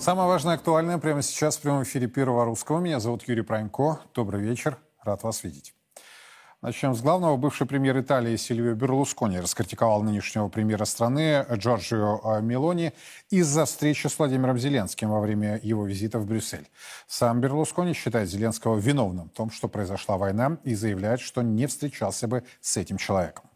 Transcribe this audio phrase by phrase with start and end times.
[0.00, 2.80] Самое важное, актуальное прямо сейчас в прямом эфире Первого Русского.
[2.80, 4.00] Меня зовут Юрий Пронько.
[4.14, 4.78] Добрый вечер.
[5.02, 5.74] Рад вас видеть.
[6.62, 7.36] Начнем с главного.
[7.36, 12.94] Бывший премьер Италии Сильвио Берлускони раскритиковал нынешнего премьера страны Джорджио Мелони
[13.28, 16.70] из-за встречи с Владимиром Зеленским во время его визита в Брюссель.
[17.06, 22.26] Сам Берлускони считает Зеленского виновным в том, что произошла война, и заявляет, что не встречался
[22.26, 23.49] бы с этим человеком.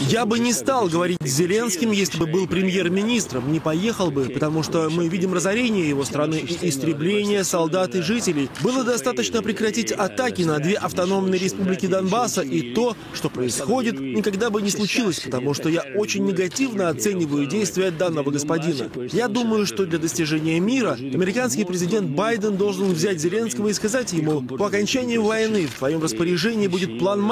[0.00, 3.50] Я бы не стал говорить с Зеленским, если бы был премьер-министром.
[3.50, 8.50] Не поехал бы, потому что мы видим разорение его страны истребление солдат и жителей.
[8.62, 14.60] Было достаточно прекратить атаки на две автономные республики Донбасса, и то, что происходит, никогда бы
[14.60, 18.90] не случилось, потому что я очень негативно оцениваю действия данного господина.
[19.12, 24.42] Я думаю, что для достижения мира американский президент Байден должен взять Зеленского и сказать ему,
[24.42, 27.22] по окончании войны в твоем распоряжении будет план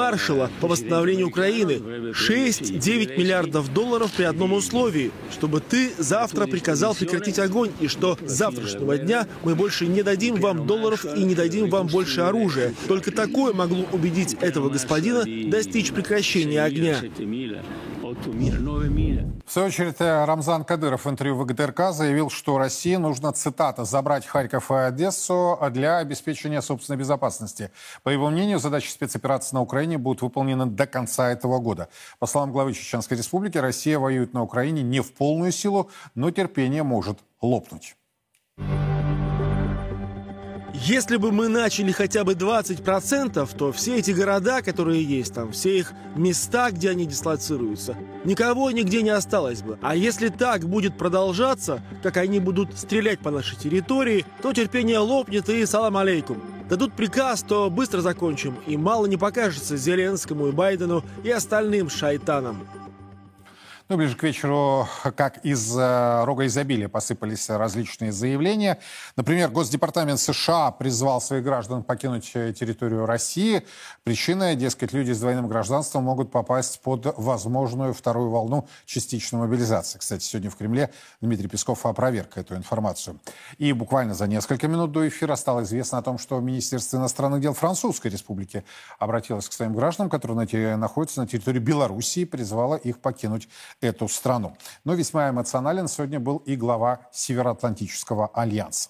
[0.43, 7.39] Маршалла по восстановлению Украины 6-9 миллиардов долларов при одном условии, чтобы ты завтра приказал прекратить
[7.39, 11.69] огонь, и что с завтрашнего дня мы больше не дадим вам долларов и не дадим
[11.69, 12.73] вам больше оружия.
[12.87, 17.01] Только такое могло убедить этого господина достичь прекращения огня.
[19.45, 23.83] В свою очередь, э, Рамзан Кадыров в интервью в ГТРК заявил, что России нужно, цитата,
[23.85, 27.71] «забрать Харьков и Одессу для обеспечения собственной безопасности».
[28.03, 31.89] По его мнению, задачи спецоперации на Украине будут выполнены до конца этого года.
[32.19, 36.83] По словам главы Чеченской Республики, Россия воюет на Украине не в полную силу, но терпение
[36.83, 37.95] может лопнуть.
[40.73, 45.77] Если бы мы начали хотя бы 20%, то все эти города, которые есть там, все
[45.77, 47.95] их места, где они дислоцируются,
[48.25, 49.77] никого нигде не осталось бы.
[49.83, 55.47] А если так будет продолжаться, как они будут стрелять по нашей территории, то терпение лопнет
[55.47, 56.41] и салам алейкум.
[56.69, 62.67] Дадут приказ, то быстро закончим, и мало не покажется Зеленскому и Байдену и остальным шайтанам.
[63.89, 68.79] Ну, ближе к вечеру, как из э, рога изобилия посыпались различные заявления.
[69.17, 73.63] Например, Госдепартамент США призвал своих граждан покинуть э, территорию России.
[74.05, 79.99] Причина, дескать, люди с двойным гражданством могут попасть под возможную вторую волну частичной мобилизации.
[79.99, 80.89] Кстати, сегодня в Кремле
[81.19, 83.19] Дмитрий Песков опроверг эту информацию.
[83.57, 87.53] И буквально за несколько минут до эфира стало известно о том, что Министерство иностранных дел
[87.53, 88.63] Французской Республики
[88.97, 93.49] обратилось к своим гражданам, которые находятся на территории Белоруссии, призвало их покинуть
[93.83, 94.55] эту страну.
[94.83, 98.89] Но весьма эмоционален сегодня был и глава Североатлантического альянса.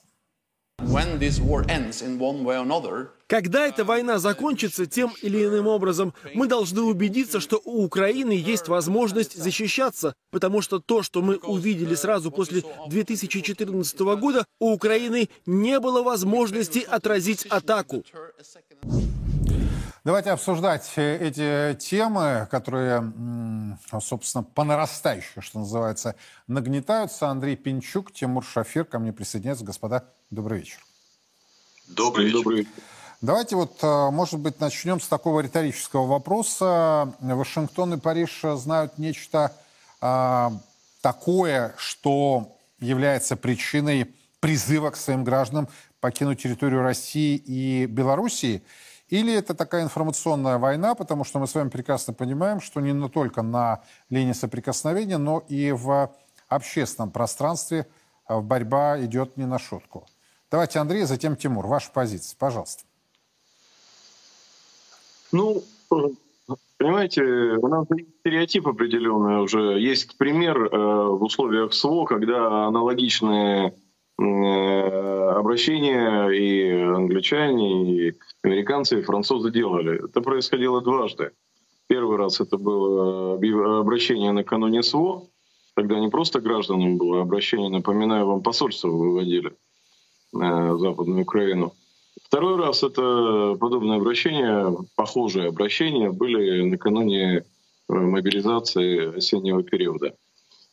[3.27, 8.67] Когда эта война закончится тем или иным образом, мы должны убедиться, что у Украины есть
[8.67, 15.79] возможность защищаться, потому что то, что мы увидели сразу после 2014 года, у Украины не
[15.79, 18.03] было возможности отразить атаку.
[20.05, 23.13] Давайте обсуждать э, эти темы, которые,
[24.01, 26.16] собственно, по нарастающей, что называется,
[26.47, 27.29] нагнетаются.
[27.29, 29.66] Андрей Пинчук, Тимур Шафир ко мне присоединяются.
[29.66, 30.79] Господа, добрый вечер.
[31.88, 32.38] Добрый вечер.
[32.38, 32.67] Добрый.
[33.22, 37.13] Давайте вот, э, может быть, начнем с такого риторического вопроса.
[37.19, 39.56] Вашингтон и Париж знают нечто
[40.01, 40.51] а,
[41.01, 45.69] такое, что является причиной призыва к своим гражданам
[46.01, 48.61] покинуть территорию России и Белоруссии–
[49.13, 53.44] или это такая информационная война, потому что мы с вами прекрасно понимаем, что не только
[53.44, 56.12] на линии соприкосновения, но и в
[56.47, 57.85] общественном пространстве
[58.28, 60.07] э, борьба идет не на шутку.
[60.50, 61.68] Давайте, Андрей, затем Тимур.
[61.68, 62.85] Ваша позиция, пожалуйста.
[65.32, 65.64] Ну,
[66.78, 67.85] понимаете, у нас
[68.22, 69.79] стереотип определенный уже.
[69.79, 73.83] Есть пример э, в условиях СВО, когда аналогичные Э,
[74.17, 78.13] обращения и англичане, и
[78.43, 80.05] американцы, и французы делали.
[80.05, 81.31] Это происходило дважды.
[81.87, 83.33] Первый раз это было
[83.79, 85.27] обращение накануне СВО,
[85.75, 89.53] тогда не просто гражданам было обращение, напоминаю вам, посольство выводили э,
[90.33, 91.73] в Западную Украину.
[92.23, 97.43] Второй раз это подобное обращение, похожие обращения были накануне э,
[97.93, 100.15] мобилизации осеннего периода.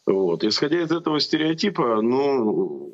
[0.06, 0.44] Вот.
[0.44, 2.90] Исходя из этого стереотипа, ну,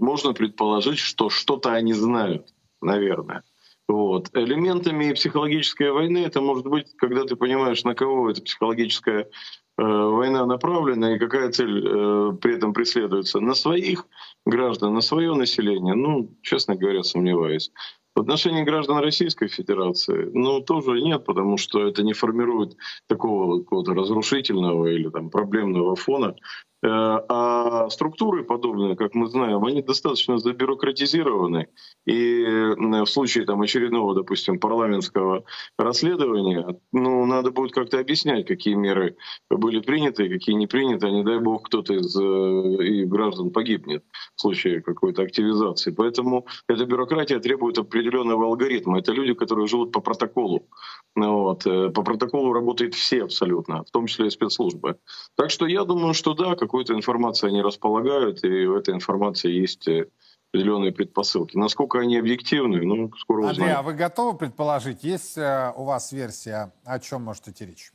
[0.00, 2.48] можно предположить, что что-то они знают,
[2.80, 3.44] наверное.
[3.88, 4.30] Вот.
[4.34, 10.46] Элементами психологической войны это может быть, когда ты понимаешь, на кого эта психологическая э, война
[10.46, 13.40] направлена и какая цель э, при этом преследуется.
[13.40, 14.06] На своих
[14.46, 17.72] граждан, на свое население, ну, честно говоря, сомневаюсь.
[18.14, 22.76] В отношении граждан Российской Федерации, ну, тоже нет, потому что это не формирует
[23.08, 26.36] такого какого-то разрушительного или там проблемного фона,
[26.82, 31.68] а структуры подобные, как мы знаем, они достаточно забюрократизированы.
[32.06, 35.44] И в случае там, очередного, допустим, парламентского
[35.78, 39.16] расследования, ну, надо будет как-то объяснять, какие меры
[39.50, 41.06] были приняты, какие не приняты.
[41.06, 44.04] А не дай бог, кто-то из э, и граждан погибнет
[44.36, 45.90] в случае какой-то активизации.
[45.90, 48.98] Поэтому эта бюрократия требует определенного алгоритма.
[48.98, 50.68] Это люди, которые живут по протоколу.
[51.16, 51.66] Ну вот.
[51.66, 54.96] Э, по протоколу работают все абсолютно, в том числе и спецслужбы.
[55.36, 59.88] Так что я думаю, что да, какой-то информацией они располагают, и в этой информации есть
[59.88, 60.06] э,
[60.50, 61.56] определенные предпосылки.
[61.56, 63.60] Насколько они объективны, ну, скоро узнаем.
[63.60, 67.92] Андрей, а вы готовы предположить, есть э, у вас версия, о чем может идти речь?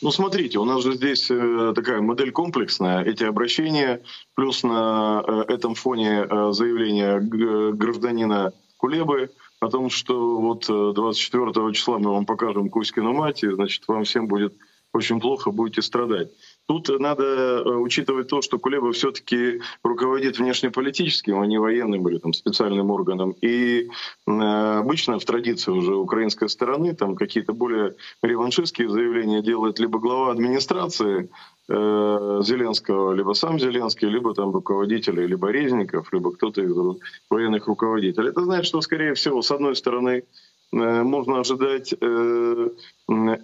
[0.00, 3.04] Ну, смотрите, у нас же здесь такая модель комплексная.
[3.04, 4.02] Эти обращения,
[4.34, 9.30] плюс на этом фоне заявления гражданина Кулебы–
[9.64, 14.04] о том, что вот 24 э, числа мы вам покажем Кузькину мать, и, значит, вам
[14.04, 14.54] всем будет
[14.92, 16.30] очень плохо, будете страдать.
[16.66, 22.32] Тут надо э, учитывать то, что Кулеба все-таки руководит внешнеполитическим, а не военным или там,
[22.32, 23.32] специальным органом.
[23.42, 23.90] И
[24.26, 30.30] э, обычно в традиции уже украинской стороны там какие-то более реваншистские заявления делает либо глава
[30.30, 31.28] администрации
[31.68, 36.74] э, Зеленского, либо сам Зеленский, либо там руководители, либо Резников, либо кто-то из
[37.28, 38.30] военных руководителей.
[38.30, 40.24] Это значит, что, скорее всего, с одной стороны,
[40.74, 42.68] можно ожидать э,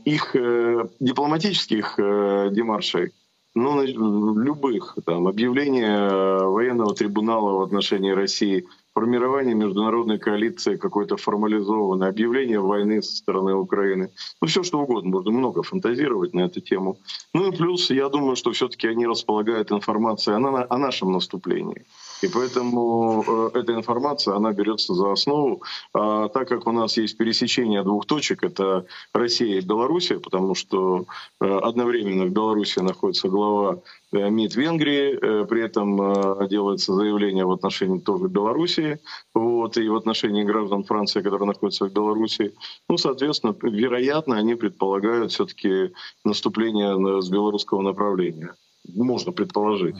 [0.05, 3.13] их э, дипломатических демаршей,
[3.55, 6.09] ну, любых, там, объявления
[6.45, 14.11] военного трибунала в отношении России, формирование международной коалиции какой-то формализованной, объявление войны со стороны Украины.
[14.41, 16.99] Ну, все что угодно, можно много фантазировать на эту тему.
[17.33, 21.85] Ну и плюс, я думаю, что все-таки они располагают информацией о, о нашем наступлении.
[22.23, 23.25] И поэтому
[23.55, 25.63] э, эта информация, она берется за основу.
[25.95, 31.07] А так как у нас есть пересечение двух точек, это Россия и Белоруссия, потому что
[31.41, 33.81] э, одновременно в Беларуси находится глава
[34.13, 38.99] э, МИД Венгрии, при этом делается заявление в отношении тоже Белоруссии,
[39.35, 42.55] вот, и в отношении граждан Франции, которые находятся в Беларуси.
[42.89, 45.93] Ну, соответственно, вероятно, они предполагают все-таки
[46.25, 48.55] наступление с белорусского направления.
[48.95, 49.97] Можно предположить.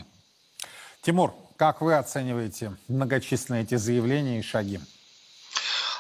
[1.03, 4.81] Тимур, как вы оцениваете многочисленные эти заявления и шаги?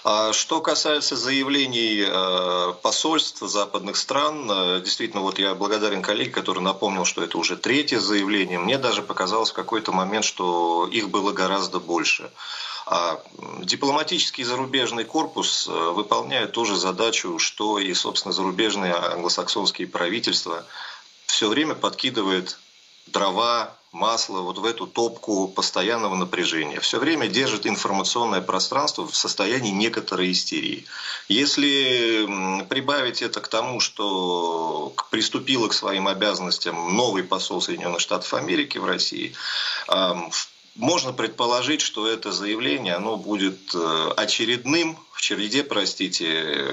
[0.05, 6.63] А что касается заявлений э, посольств западных стран, э, действительно, вот я благодарен коллеге, который
[6.63, 8.59] напомнил, что это уже третье заявление.
[8.59, 12.31] Мне даже показалось в какой-то момент, что их было гораздо больше.
[12.87, 13.23] А
[13.59, 20.65] дипломатический зарубежный корпус э, выполняет ту же задачу, что и, собственно, зарубежные англосаксонские правительства
[21.27, 22.59] все время подкидывает
[23.09, 26.81] дрова, масло вот в эту топку постоянного напряжения.
[26.81, 30.87] Все время держит информационное пространство в состоянии некоторой истерии.
[31.29, 38.79] Если прибавить это к тому, что приступила к своим обязанностям новый посол Соединенных Штатов Америки
[38.79, 39.35] в России,
[40.81, 46.67] можно предположить, что это заявление оно будет э, очередным в череде, простите,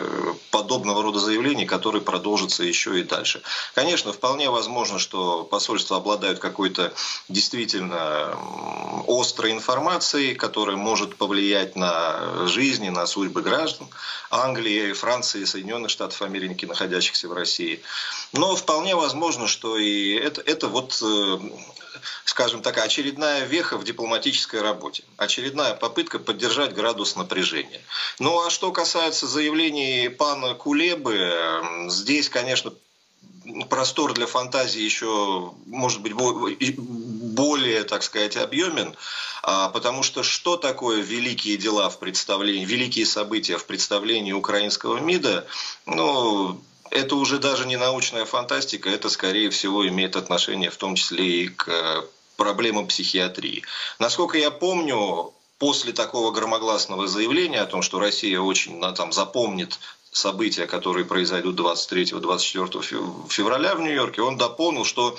[0.51, 3.41] подобного рода заявлений, которые продолжатся еще и дальше.
[3.75, 6.93] Конечно, вполне возможно, что посольства обладают какой-то
[7.27, 8.37] действительно
[9.05, 13.89] острой информацией, которая может повлиять на жизнь и на судьбы граждан
[14.31, 17.81] Англии, Франции, Соединенных Штатов Америки, находящихся в России.
[18.31, 21.37] Но вполне возможно, что и это, это вот э,
[22.25, 27.81] скажем так, очередная веха в дипломатической работе, очередная попытка поддержать градус напряжения.
[28.19, 32.73] Ну а что касается заявлений пана Кулебы, здесь, конечно,
[33.69, 38.95] простор для фантазии еще, может быть, более, так сказать, объемен,
[39.43, 45.47] а, потому что что такое великие дела в представлении, великие события в представлении украинского МИДа,
[45.85, 46.61] ну,
[46.91, 51.47] это уже даже не научная фантастика, это, скорее всего, имеет отношение в том числе и
[51.47, 52.01] к э,
[52.35, 53.63] проблемам психиатрии.
[53.99, 59.79] Насколько я помню, после такого громогласного заявления о том, что Россия очень там, запомнит
[60.11, 65.17] события, которые произойдут 23-24 февраля в Нью-Йорке, он дополнил, что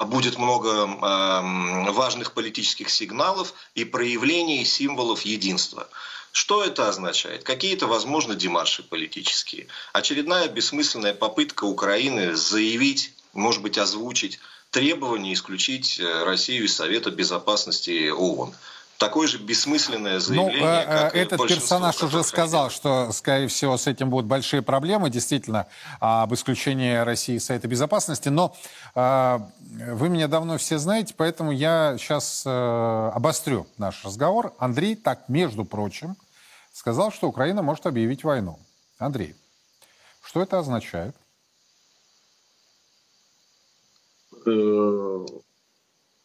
[0.00, 5.88] будет много э, важных политических сигналов и проявлений символов единства.
[6.32, 7.44] Что это означает?
[7.44, 9.68] Какие-то, возможно, демарши политические.
[9.92, 18.08] Очередная бессмысленная попытка Украины заявить, может быть, озвучить требование исключить э, Россию из Совета Безопасности
[18.08, 18.54] ООН
[19.04, 20.60] такое же бессмысленное ну, заявление.
[20.60, 25.66] Ну, как этот персонаж уже сказал, что, скорее всего, с этим будут большие проблемы, действительно,
[26.00, 28.28] об исключении России из Совета Безопасности.
[28.28, 28.54] Но
[28.94, 29.38] э,
[29.92, 34.54] вы меня давно все знаете, поэтому я сейчас э, обострю наш разговор.
[34.58, 36.16] Андрей так, между прочим,
[36.72, 38.58] сказал, что Украина может объявить войну.
[38.98, 39.34] Андрей,
[40.22, 41.14] что это означает?
[44.46, 45.26] э,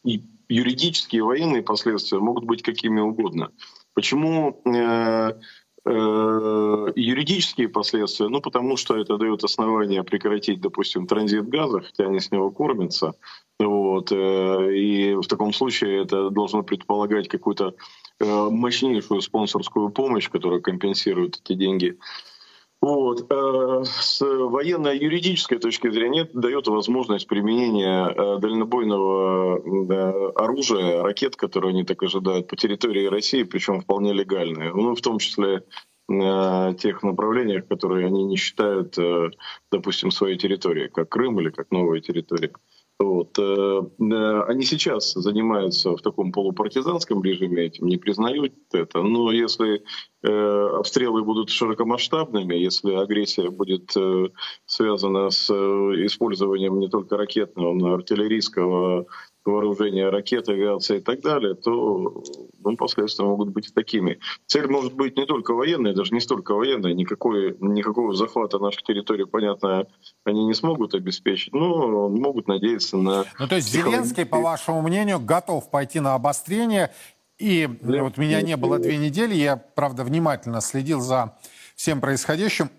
[0.03, 3.51] и юридические военные последствия могут быть какими угодно.
[3.93, 5.33] Почему э,
[5.85, 8.29] э, юридические последствия?
[8.29, 13.13] Ну, потому что это дает основание прекратить, допустим, транзит газа, хотя они с него кормятся.
[13.59, 17.73] Вот, э, и в таком случае это должно предполагать какую-то
[18.19, 21.97] мощнейшую спонсорскую помощь, которая компенсирует эти деньги.
[22.87, 23.29] Вот.
[23.29, 31.83] Э, с военно-юридической точки зрения это дает возможность применения э, дальнобойного оружия, ракет, которые они
[31.83, 34.73] так ожидают, по территории России, причем вполне легальные.
[34.73, 35.63] Ну, в том числе
[36.07, 39.31] на тех направлениях, которые они не считают, э,
[39.69, 42.53] допустим, своей территорией, как Крым или как новая территория.
[42.99, 43.37] Вот.
[43.37, 49.03] Э, э, они сейчас занимаются в таком полупартизанском режиме этим, не признают это.
[49.03, 49.83] Но если
[50.23, 53.93] э, обстрелы будут широкомасштабными, если агрессия будет
[54.65, 59.05] связана с использованием не только ракетного, но и артиллерийского
[59.47, 62.23] вооружения ракет, авиации и так далее, то
[62.63, 64.19] ну, последствия могут быть такими.
[64.45, 69.25] Цель может быть не только военная, даже не столько военная, никакой, никакого захвата наших территорий,
[69.25, 69.87] понятно,
[70.23, 73.25] они не смогут обеспечить, но могут надеяться на...
[73.39, 76.91] Ну то есть Зеленский, по вашему мнению, готов пойти на обострение,
[77.37, 78.03] и да.
[78.03, 81.37] вот меня не было две недели, я, правда, внимательно следил за
[81.75, 82.69] всем происходящим,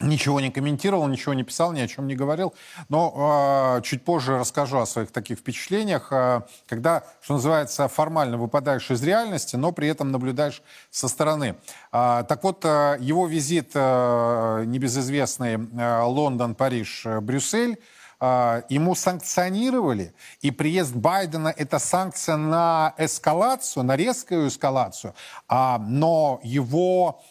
[0.00, 2.54] ничего не комментировал, ничего не писал, ни о чем не говорил.
[2.88, 8.90] Но э, чуть позже расскажу о своих таких впечатлениях, э, когда, что называется, формально выпадаешь
[8.90, 11.56] из реальности, но при этом наблюдаешь со стороны.
[11.92, 17.78] Э, так вот, э, его визит э, небезызвестный э, Лондон, Париж, э, Брюссель,
[18.22, 25.14] ему санкционировали, и приезд Байдена— это санкция на эскалацию, на резкую эскалацию,
[25.48, 27.22] а, но его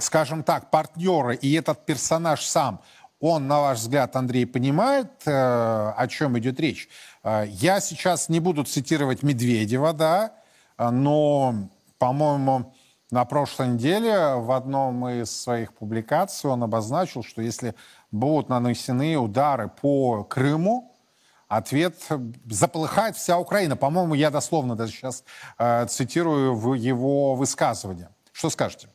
[0.00, 2.80] скажем так, партнеры и этот персонаж сам,
[3.20, 6.88] он, на ваш взгляд, Андрей, понимает, э, о чем идет речь?
[7.22, 10.34] Э, я сейчас не буду цитировать Медведева, да,
[10.78, 12.74] но, по-моему,
[13.10, 17.74] на прошлой неделе в одном из своих публикаций он обозначил, что если
[18.10, 20.92] будут нанесены удары по Крыму,
[21.48, 21.94] ответ
[22.50, 23.76] заполыхает вся Украина.
[23.76, 25.24] По-моему, я дословно даже сейчас
[25.58, 28.08] э, цитирую в его высказывание.
[28.32, 28.88] Что скажете?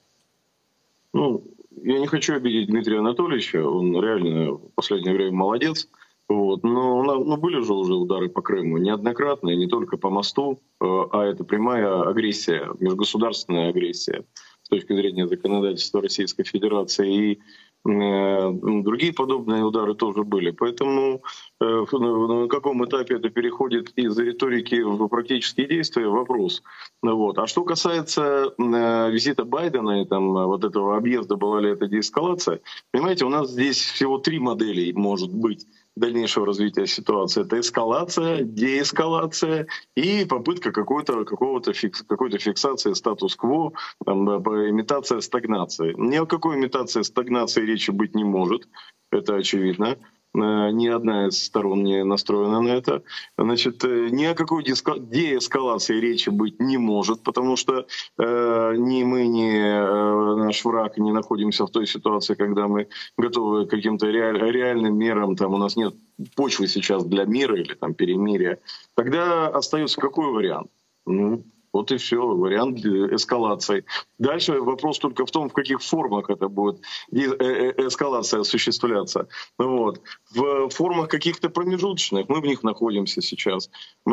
[1.14, 1.44] Ну,
[1.82, 5.88] я не хочу обидеть Дмитрия Анатольевича, он реально в последнее время молодец.
[6.28, 6.64] Вот.
[6.64, 10.86] Но, но были же уже удары по Крыму неоднократно, и не только по мосту, э,
[10.86, 14.26] а это прямая агрессия, межгосударственная агрессия
[14.62, 17.32] с точки зрения законодательства Российской Федерации.
[17.32, 17.40] И
[17.86, 20.52] другие подобные удары тоже были.
[20.52, 21.24] Поэтому
[21.62, 26.62] э, на каком этапе это переходит из риторики в практические действия, вопрос.
[27.02, 27.38] Вот.
[27.38, 32.60] А что касается э, визита Байдена и там, вот этого объезда, была ли это деэскалация,
[32.92, 35.66] понимаете, у нас здесь всего три модели может быть
[36.00, 37.44] дальнейшего развития ситуации.
[37.44, 43.74] Это эскалация, деэскалация и попытка какой-то, какого-то фикс, какой-то фиксации статус-кво,
[44.06, 45.94] имитация стагнации.
[45.98, 48.68] Ни о какой имитации стагнации речи быть не может,
[49.12, 49.98] это очевидно.
[50.36, 53.04] Э, ни одна из сторон не настроена на это.
[53.38, 59.28] Значит, э, ни о какой деэскалации речи быть не может, потому что э, ни мы,
[59.28, 64.40] ни э, наш враг не находимся в той ситуации, когда мы готовы к каким-то реаль,
[64.52, 65.96] реальным мерам, там у нас нет
[66.36, 68.60] почвы сейчас для мира или там перемирия.
[68.96, 70.70] Тогда остается какой вариант?
[71.08, 73.86] Ну, вот и все, вариант эскалации.
[74.18, 79.28] Дальше вопрос только в том, в каких формах это будет э, э, эскалация осуществляться.
[79.58, 80.02] Вот.
[80.32, 83.70] В формах каких-то промежуточных, мы в них находимся сейчас.
[84.06, 84.12] Э,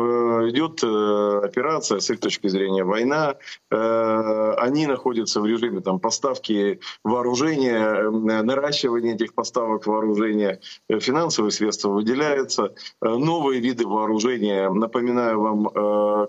[0.49, 3.35] идет операция, с их точки зрения война.
[3.69, 10.59] Они находятся в режиме там, поставки вооружения, наращивания этих поставок вооружения.
[10.89, 12.73] Финансовые средства выделяются.
[13.01, 16.27] Новые виды вооружения, напоминаю вам,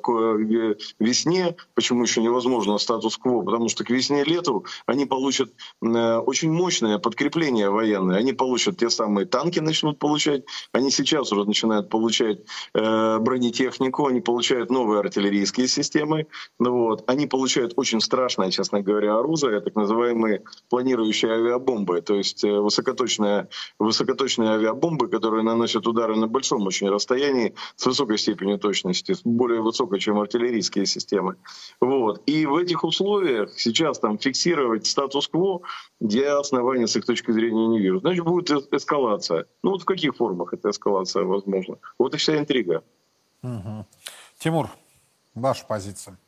[1.18, 5.50] весне, почему еще невозможно статус-кво, потому что к весне-лету они получат
[5.82, 8.18] э, очень мощное подкрепление военное.
[8.18, 10.44] Они получат те самые танки, начнут получать.
[10.72, 12.38] Они сейчас уже начинают получать
[12.74, 16.26] э, бронетехнику, они получают новые артиллерийские системы.
[16.58, 17.04] Ну, вот.
[17.06, 23.48] Они получают очень страшное, честно говоря, оружие, так называемые планирующие авиабомбы, то есть э, высокоточные,
[23.78, 29.98] высокоточные авиабомбы, которые наносят удары на большом очень расстоянии с высокой степенью точности, более высокой,
[29.98, 31.36] чем артиллерийские системы системы.
[31.80, 32.22] Вот.
[32.26, 35.62] И в этих условиях сейчас там фиксировать статус-кво
[36.00, 38.00] я основания с их точки зрения не вижу.
[38.00, 39.46] Значит, будет эскалация.
[39.62, 41.76] Ну вот в каких формах эта эскалация возможна?
[41.98, 42.82] Вот и вся интрига.
[43.42, 43.86] Угу.
[44.38, 44.68] Тимур,
[45.34, 46.18] ваша позиция.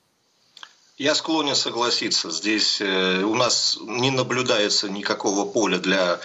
[1.01, 2.31] Я склонен согласиться.
[2.31, 6.21] Здесь э, у нас не наблюдается никакого поля для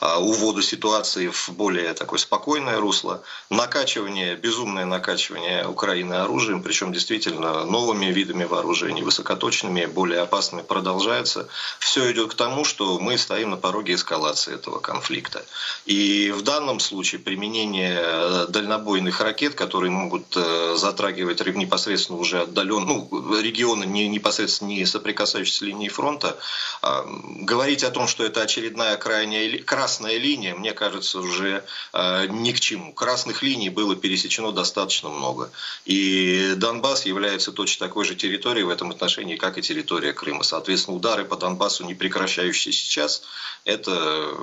[0.00, 3.24] а, увода ситуации в более такое спокойное русло.
[3.50, 11.48] Накачивание, безумное накачивание Украины оружием, причем действительно новыми видами вооружений, высокоточными, более опасными, продолжается.
[11.80, 15.44] Все идет к тому, что мы стоим на пороге эскалации этого конфликта.
[15.86, 22.86] И в данном случае применение э, дальнобойных ракет, которые могут э, затрагивать непосредственно уже отдаленно,
[22.86, 26.38] ну, регионы не, не непосредственно не соприкасающиеся с фронта,
[26.82, 27.04] а,
[27.40, 32.60] говорить о том, что это очередная крайняя красная линия, мне кажется, уже а, ни к
[32.60, 32.92] чему.
[32.92, 35.50] Красных линий было пересечено достаточно много.
[35.86, 40.44] И Донбасс является точно такой же территорией в этом отношении, как и территория Крыма.
[40.44, 43.22] Соответственно, удары по Донбассу, не прекращающиеся сейчас,
[43.64, 44.36] эта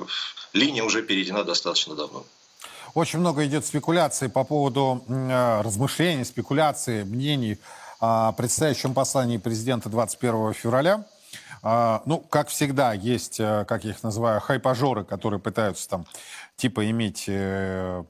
[0.52, 2.24] линия уже перейдена достаточно давно.
[2.94, 7.58] Очень много идет спекуляций по поводу э, размышлений, спекуляций, мнений
[8.00, 11.04] о предстоящем послании президента 21 февраля.
[11.62, 16.06] А, ну, как всегда, есть, э, как я их называю, хайпажоры, которые пытаются там
[16.56, 18.04] типа иметь э,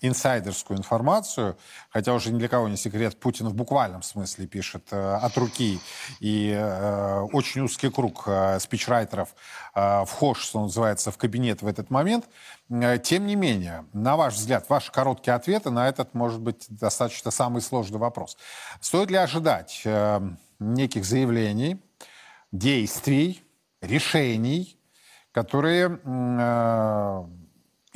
[0.00, 1.56] инсайдерскую информацию,
[1.90, 5.80] хотя уже ни для кого не секрет, Путин в буквальном смысле пишет э, от руки,
[6.20, 9.34] и э, очень узкий круг э, спичрайтеров
[9.74, 12.26] э, вхож, что называется, в кабинет в этот момент.
[12.70, 17.30] Э, тем не менее, на ваш взгляд, ваши короткие ответы на этот, может быть, достаточно
[17.30, 18.36] самый сложный вопрос.
[18.80, 20.20] Стоит ли ожидать э,
[20.58, 21.80] неких заявлений,
[22.52, 23.42] действий,
[23.80, 24.78] решений,
[25.32, 27.24] которые э,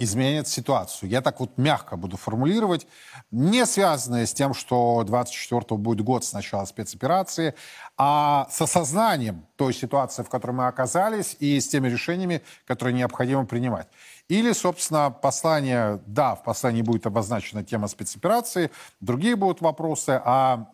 [0.00, 1.11] изменят ситуацию.
[1.11, 2.87] Я так вот мягко буду формулировать,
[3.30, 7.54] не связанные с тем, что 24-го будет год с начала спецоперации,
[7.99, 13.45] а с осознанием той ситуации, в которой мы оказались, и с теми решениями, которые необходимо
[13.45, 13.89] принимать.
[14.28, 20.71] Или, собственно, послание, да, в послании будет обозначена тема спецоперации, другие будут вопросы, а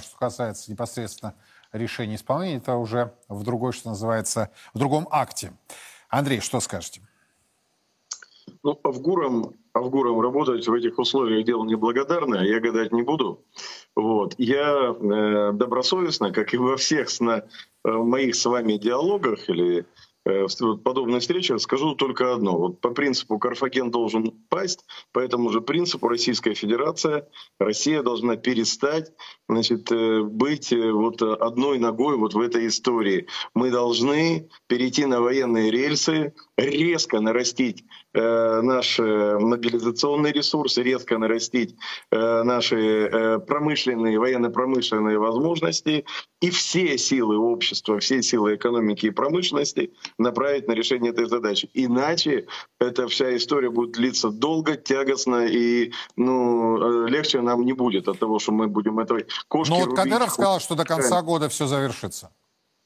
[0.00, 1.34] что касается непосредственно
[1.72, 5.52] решения исполнения, это уже в другой, что называется, в другом акте.
[6.08, 7.02] Андрей, что скажете?
[8.64, 13.44] Ну, Авгуром, Авгуром работать в этих условиях дело неблагодарное, я гадать не буду.
[13.96, 14.34] Вот.
[14.38, 17.44] Я э, добросовестно, как и во всех сна,
[17.84, 19.84] э, моих с вами диалогах или
[20.24, 20.46] Э,
[20.84, 22.56] подобной встрече скажу только одно.
[22.56, 29.12] Вот по принципу Карфаген должен пасть, по этому же принципу Российская Федерация, Россия должна перестать
[29.48, 33.26] значит, э, быть э, вот одной ногой вот в этой истории.
[33.54, 41.74] Мы должны перейти на военные рельсы, резко нарастить э, наш мобилизационный ресурс, резко нарастить
[42.10, 46.04] э, наши э, промышленные, военно-промышленные возможности
[46.40, 51.70] и все силы общества, все силы экономики и промышленности направить на решение этой задачи.
[51.74, 52.46] Иначе
[52.80, 58.38] эта вся история будет длиться долго, тягостно, и ну, легче нам не будет от того,
[58.38, 62.30] что мы будем этой кошки Ну вот Кадыров сказал, что до конца года все завершится.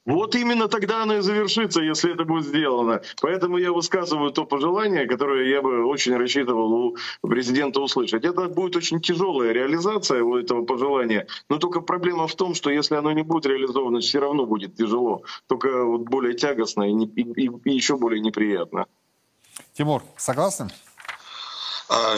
[0.07, 3.01] Вот именно тогда оно и завершится, если это будет сделано.
[3.21, 8.23] Поэтому я высказываю то пожелание, которое я бы очень рассчитывал у президента услышать.
[8.23, 11.27] Это будет очень тяжелая реализация у этого пожелания.
[11.49, 15.23] Но только проблема в том, что если оно не будет реализовано, все равно будет тяжело.
[15.47, 18.85] Только вот более тягостно и, и, и еще более неприятно.
[19.73, 20.71] Тимур, согласен?
[21.89, 22.15] А,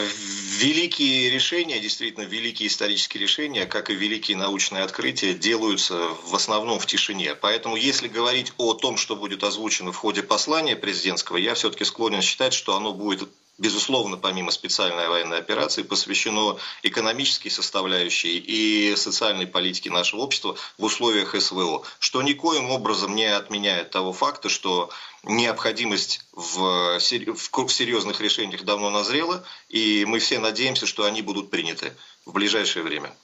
[0.58, 6.86] великие решения, действительно великие исторические решения, как и великие научные открытия, делаются в основном в
[6.86, 7.36] тишине.
[7.36, 12.20] Поэтому если говорить о том, что будет озвучено в ходе послания президентского, я все-таки склонен
[12.20, 13.28] считать, что оно будет
[13.60, 21.40] безусловно, помимо специальной военной операции, посвящено экономической составляющей и социальной политике нашего общества в условиях
[21.40, 24.90] СВО, что никоим образом не отменяет того факта, что
[25.24, 31.94] необходимость в, в серьезных решениях давно назрела, и мы все надеемся, что они будут приняты
[32.24, 33.14] в ближайшее время.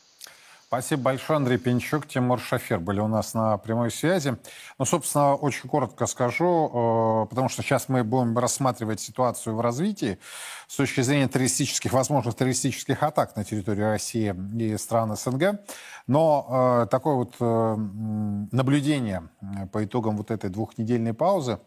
[0.69, 4.37] Спасибо большое, Андрей Пенчук, Тимур Шафер были у нас на прямой связи.
[4.81, 10.19] Ну, собственно, очень коротко скажу, э, потому что сейчас мы будем рассматривать ситуацию в развитии
[10.67, 15.61] с точки зрения террористических, возможных террористических атак на территории России и стран СНГ.
[16.09, 17.77] Но э, такое вот э,
[18.51, 19.23] наблюдение
[19.71, 21.61] по итогам вот этой двухнедельной паузы,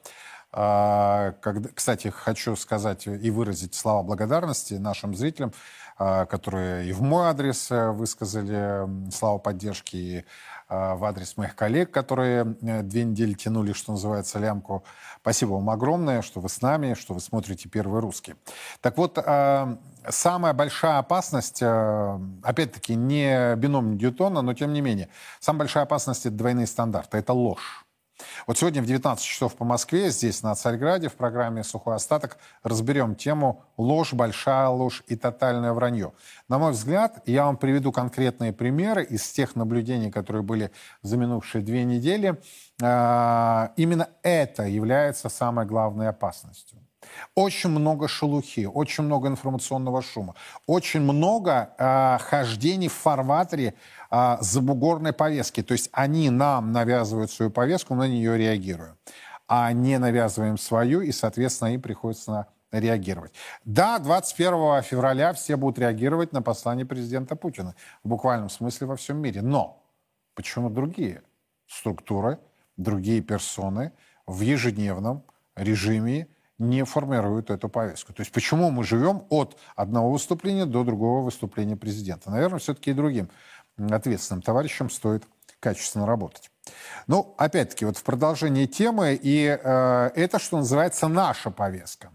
[0.52, 5.54] когда, кстати, хочу сказать и выразить слова благодарности нашим зрителям,
[6.00, 10.26] которые и в мой адрес э, высказали слова поддержки, и
[10.70, 14.86] а, в адрес моих коллег, которые э, две недели тянули, что называется, лямку.
[15.20, 18.36] Спасибо вам огромное, что вы с нами, что вы смотрите «Первый русский».
[18.80, 25.10] Так вот, а, самая большая опасность, опять-таки, не бином Ньютона, но тем не менее,
[25.42, 27.86] самая большая опасность— это двойные стандарты, это ложь.
[28.48, 33.16] Вот сегодня в 19 часов по Москве, здесь на Царьграде, в программе «Сухой остаток» разберем
[33.16, 36.14] тему «Ложь, большая ложь и тотальное вранье».
[36.48, 41.64] На мой взгляд, я вам приведу конкретные примеры из тех наблюдений, которые были за минувшие
[41.64, 42.42] две недели.
[42.82, 46.80] А, именно это является самой главной опасностью.
[47.36, 50.36] Очень много шелухи, очень много информационного шума,
[50.68, 53.74] очень много э, хождений в фарватере
[54.12, 55.64] э, забугорной повестки.
[55.64, 58.96] То есть они нам навязывают свою повестку, мы на нее реагируем.
[59.48, 63.34] А не навязываем свою, и, соответственно, им приходится на реагировать.
[63.66, 67.76] Да, 21 февраля все будут реагировать на послание президента Путина.
[68.04, 69.42] В буквальном смысле во всем мире.
[69.42, 69.84] Но
[70.36, 71.24] почему другие
[71.68, 72.40] структуры,
[72.78, 73.92] другие персоны
[74.26, 75.24] в ежедневном
[75.56, 76.28] режиме
[76.60, 78.14] не формируют эту повестку.
[78.14, 82.30] То есть почему мы живем от одного выступления до другого выступления президента?
[82.30, 83.30] Наверное, все-таки и другим
[83.78, 85.24] ответственным товарищам стоит
[85.60, 86.52] качественно работать.
[87.08, 92.12] Ну, опять-таки, вот в продолжении темы, и э, это, что называется, наша повестка.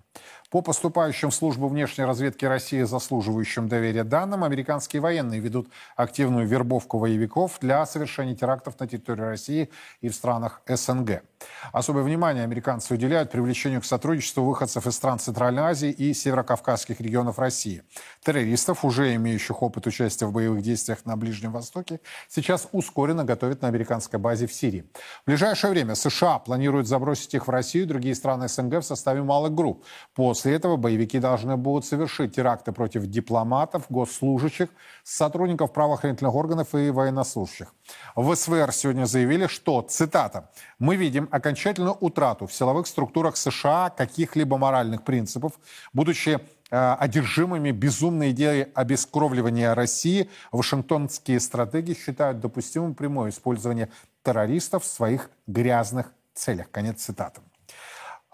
[0.55, 7.01] По поступающим в службу внешней разведки России заслуживающим доверия данным, американские военные ведут активную вербовку
[7.01, 11.25] боевиков для совершения терактов на территории России и в странах СНГ.
[11.73, 17.41] Особое внимание американцы уделяют привлечению к сотрудничеству выходцев из стран Центральной Азии и северокавказских регионов
[17.41, 17.83] России.
[18.23, 23.67] Террористов, уже имеющих опыт участия в боевых действиях на Ближнем Востоке, сейчас ускоренно готовят на
[23.67, 24.85] американской базе в Сирии.
[25.25, 29.21] В ближайшее время США планируют забросить их в Россию и другие страны СНГ в составе
[29.25, 29.85] малых групп.
[30.15, 34.69] После После этого боевики должны будут совершить теракты против дипломатов, госслужащих,
[35.03, 37.73] сотрудников правоохранительных органов и военнослужащих.
[38.15, 44.59] В СВР сегодня заявили, что, цитата, «Мы видим окончательную утрату в силовых структурах США каких-либо
[44.59, 45.53] моральных принципов,
[45.95, 46.39] будучи
[46.71, 53.89] э, одержимыми безумной идеей обескровливания России, вашингтонские стратегии считают допустимым прямое использование
[54.23, 56.71] террористов в своих грязных целях».
[56.71, 57.41] Конец цитаты.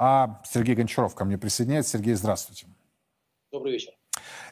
[0.03, 1.99] А Сергей Гончаров ко мне присоединяется.
[1.99, 2.67] Сергей, здравствуйте.
[3.53, 3.93] Добрый вечер.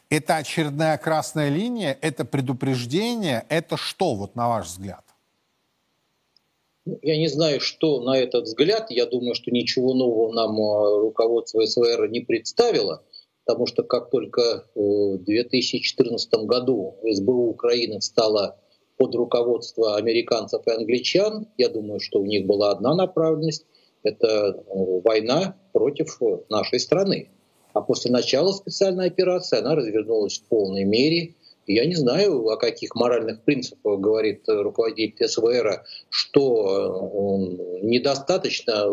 [0.07, 5.03] Это очередная красная линия, это предупреждение, это что, вот на ваш взгляд?
[6.85, 8.91] Ну, я не знаю, что на этот взгляд.
[8.91, 13.03] Я думаю, что ничего нового нам а, руководство СВР не представило,
[13.43, 18.59] потому что как только в 2014 году СБУ Украины стала
[18.97, 23.65] под руководство американцев и англичан, я думаю, что у них была одна направленность
[24.03, 27.29] это э, война против э, нашей страны.
[27.73, 31.35] А после начала специальной операции она развернулась в полной мере.
[31.67, 38.85] Я не знаю, о каких моральных принципах говорит руководитель СВР, что э, недостаточно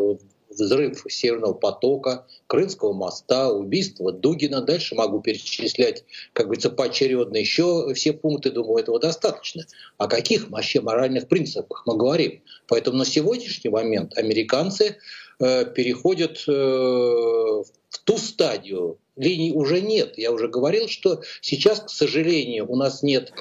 [0.59, 4.61] взрыв Северного потока, Крымского моста, убийство Дугина.
[4.61, 8.51] Дальше могу перечислять, как говорится, поочередно еще все пункты.
[8.51, 9.65] Думаю, этого достаточно.
[9.99, 12.43] О каких вообще моральных принципах мы говорим?
[12.69, 14.97] Поэтому на сегодняшний момент американцы
[15.39, 18.99] э, переходят э, в ту стадию.
[19.17, 20.19] Линий уже нет.
[20.19, 23.33] Я уже говорил, что сейчас, к сожалению, у нас нет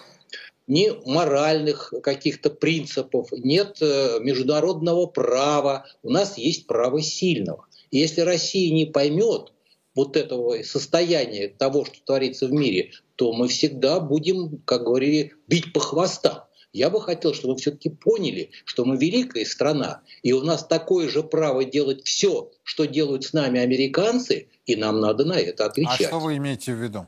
[0.67, 5.85] ни моральных каких-то принципов, нет э, международного права.
[6.03, 7.65] У нас есть право сильного.
[7.91, 9.53] И если Россия не поймет
[9.93, 15.71] вот этого состояния того, что творится в мире, то мы всегда будем, как говорили, бить
[15.71, 16.43] по хвостам.
[16.73, 21.07] Я бы хотел, чтобы вы все-таки поняли, что мы великая страна, и у нас такое
[21.07, 26.01] же право делать все, что делают с нами американцы, и нам надо на это отвечать.
[26.01, 27.07] А что вы имеете в виду?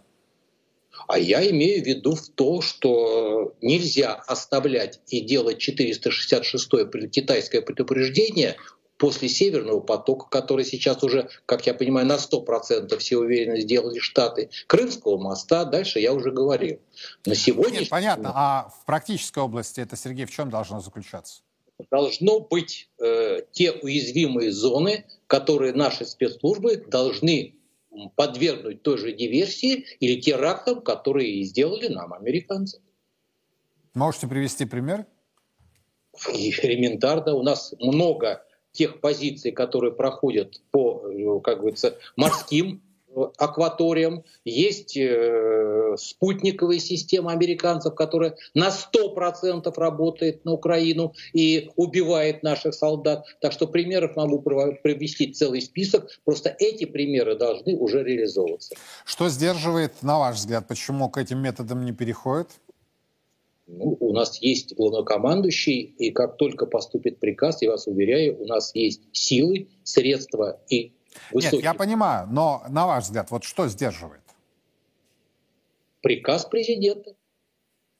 [1.07, 8.57] А я имею в виду в то, что нельзя оставлять и делать 466-е китайское предупреждение
[8.97, 14.49] после Северного потока, который сейчас уже, как я понимаю, на 100% все уверенно сделали Штаты,
[14.67, 16.79] Крымского моста, дальше я уже говорил.
[17.25, 17.79] На сегодня...
[17.79, 18.31] Нет, понятно.
[18.33, 21.41] А в практической области это, Сергей, в чем должно заключаться?
[21.91, 27.53] Должно быть э, те уязвимые зоны, которые наши спецслужбы должны
[28.15, 32.81] подвергнуть той же диверсии или терактам, которые сделали нам американцы.
[33.93, 35.05] Можете привести пример?
[36.31, 37.33] Элементарно.
[37.33, 42.81] У нас много тех позиций, которые проходят по, э, как говорится, морским
[43.37, 52.73] акваториям, есть э, спутниковая система американцев, которая на 100% работает на Украину и убивает наших
[52.73, 53.25] солдат.
[53.41, 56.09] Так что примеров могу привести целый список.
[56.25, 58.75] Просто эти примеры должны уже реализовываться.
[59.05, 62.49] Что сдерживает, на ваш взгляд, почему к этим методам не переходит?
[63.67, 68.73] Ну, у нас есть главнокомандующий, и как только поступит приказ, я вас уверяю, у нас
[68.73, 70.93] есть силы, средства и
[71.31, 71.57] высоких.
[71.57, 74.21] Нет, я понимаю, но на ваш взгляд, вот что сдерживает?
[76.01, 77.15] Приказ президента.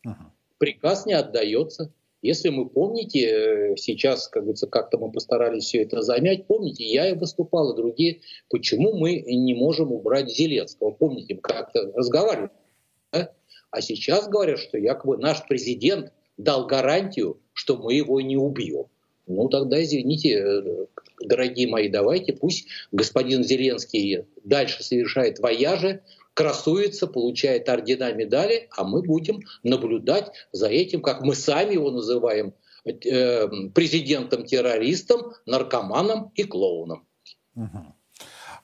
[0.06, 0.16] Угу.
[0.60, 1.92] Приказ не отдается.
[2.22, 7.10] Если мы помните, э, сейчас, как говорится, как-то мы постарались все это замять, помните, я
[7.10, 10.92] и выступал, и другие, почему мы не можем убрать Зеленского.
[10.92, 12.50] Помните, мы как-то разговаривали.
[13.12, 13.32] Да?
[13.70, 18.86] А сейчас говорят, что якобы наш президент дал гарантию, что мы его не убьем.
[19.28, 20.86] Ну тогда, извините, э,
[21.22, 26.02] дорогие мои, давайте пусть господин Зеленский дальше совершает вояжи,
[26.34, 32.54] красуется, получает ордена, медали, а мы будем наблюдать за этим, как мы сами его называем,
[32.86, 37.08] э, президентом-террористом, наркоманом и клоуном.
[37.56, 37.96] Угу.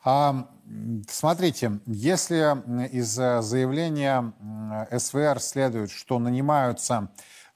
[0.06, 0.50] А,
[1.10, 2.56] смотрите, если
[2.96, 4.34] из заявления
[4.96, 7.10] СВР следует, что нанимаются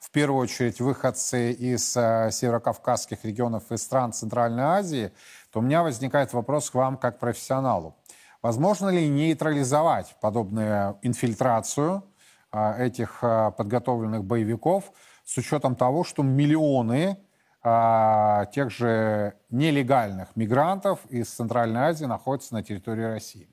[0.08, 5.12] в первую очередь выходцы из э, северокавказских регионов и стран Центральной Азии,
[5.52, 7.94] то у меня возникает вопрос к вам как профессионалу.
[8.40, 12.04] Возможно ли нейтрализовать подобную инфильтрацию
[12.52, 14.92] э, этих э, подготовленных боевиков
[15.24, 17.18] с учетом того, что миллионы
[17.60, 23.48] тех же нелегальных мигрантов из Центральной Азии находятся на территории России?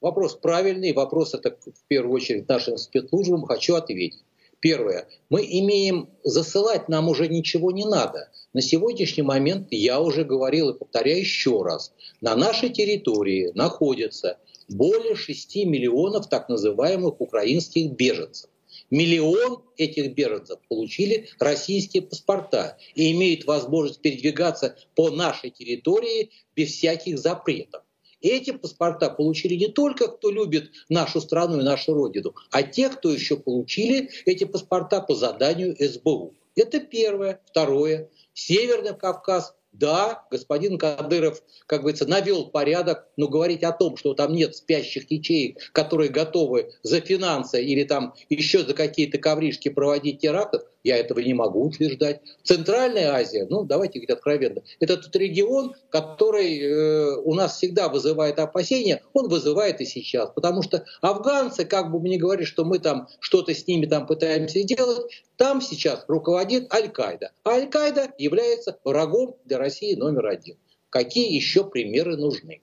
[0.00, 3.44] Вопрос правильный, вопрос это в первую очередь нашим спецслужбам.
[3.44, 4.24] Хочу ответить.
[4.62, 5.08] Первое.
[5.28, 8.30] Мы имеем засылать, нам уже ничего не надо.
[8.52, 15.16] На сегодняшний момент, я уже говорил и повторяю еще раз, на нашей территории находится более
[15.16, 18.50] 6 миллионов так называемых украинских беженцев.
[18.88, 27.18] Миллион этих беженцев получили российские паспорта и имеют возможность передвигаться по нашей территории без всяких
[27.18, 27.82] запретов.
[28.22, 33.10] Эти паспорта получили не только кто любит нашу страну и нашу родину, а те, кто
[33.10, 36.34] еще получили эти паспорта по заданию СБУ.
[36.54, 37.40] Это первое.
[37.46, 38.08] Второе.
[38.34, 44.34] Северный Кавказ да, господин Кадыров, как говорится, навел порядок, но говорить о том, что там
[44.34, 50.62] нет спящих ячеек, которые готовы за финансы или там еще за какие-то ковришки проводить терактов,
[50.84, 52.20] я этого не могу утверждать.
[52.42, 58.38] Центральная Азия, ну давайте говорить откровенно, это тот регион, который э, у нас всегда вызывает
[58.38, 60.30] опасения, он вызывает и сейчас.
[60.30, 64.60] Потому что афганцы, как бы мне говорили, что мы там что-то с ними там пытаемся
[64.60, 67.32] сделать, там сейчас руководит Аль-Каида.
[67.44, 70.56] А Аль-Каида является врагом для России номер один.
[70.90, 72.62] Какие еще примеры нужны?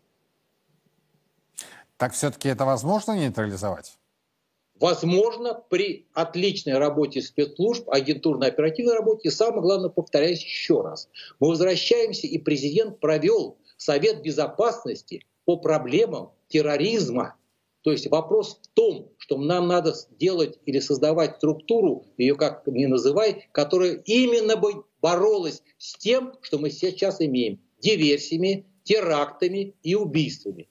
[1.97, 3.98] Так все-таки это возможно нейтрализовать?
[4.79, 12.27] Возможно, при отличной работе спецслужб, агентурно-оперативной работе, и самое главное, повторяюсь еще раз, мы возвращаемся,
[12.27, 17.35] и президент провел Совет Безопасности по проблемам терроризма.
[17.81, 22.85] То есть вопрос в том, что нам надо сделать или создавать структуру, ее как ни
[22.85, 30.67] называй, которая именно бы боролась с тем, что мы сейчас имеем, диверсиями, терактами и убийствами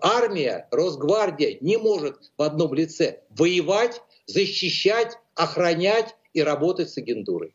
[0.00, 7.54] армия, Росгвардия не может в одном лице воевать, защищать, охранять и работать с агентурой.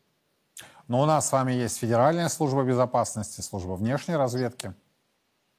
[0.88, 4.74] Но у нас с вами есть Федеральная служба безопасности, служба внешней разведки.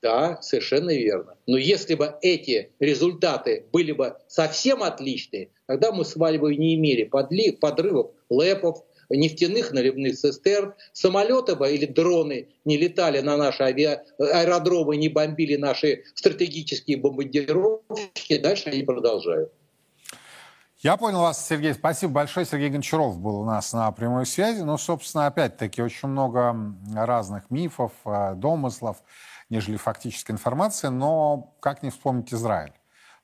[0.01, 1.37] Да, совершенно верно.
[1.47, 6.75] Но если бы эти результаты были бы совсем отличные, тогда мы с вами бы не
[6.75, 8.83] имели подрывов ЛЭПов,
[9.15, 14.03] нефтяных наливных цистерн, самолеты бы или дроны не летали на наши авиа...
[14.19, 19.51] аэродромы, не бомбили наши стратегические бомбардировки, дальше они продолжают.
[20.83, 21.73] Я понял вас, Сергей.
[21.73, 22.45] Спасибо большое.
[22.45, 24.63] Сергей Гончаров был у нас на прямой связи.
[24.63, 26.53] Ну, собственно, опять-таки, очень много
[26.93, 28.97] разных мифов, э, домыслов,
[29.49, 30.89] нежели фактической информации.
[30.89, 32.73] Но как не вспомнить Израиль?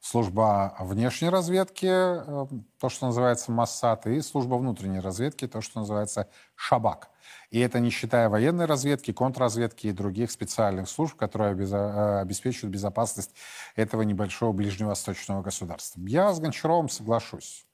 [0.01, 2.47] Служба внешней разведки, э,
[2.79, 7.09] то, что называется Моссад, и служба внутренней разведки, то, что называется Шабак.
[7.51, 13.31] И это не считая военной разведки, контрразведки и других специальных служб, которые э, обеспечивают безопасность
[13.75, 16.01] этого небольшого ближневосточного государства.
[16.01, 17.65] Я с Гончаровым соглашусь.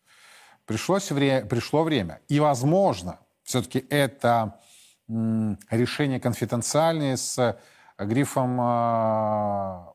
[0.66, 2.22] Пришлось вре пришло время.
[2.28, 4.60] И, возможно, все-таки это
[5.08, 7.60] решение конфиденциальное с
[8.00, 9.95] грифом э,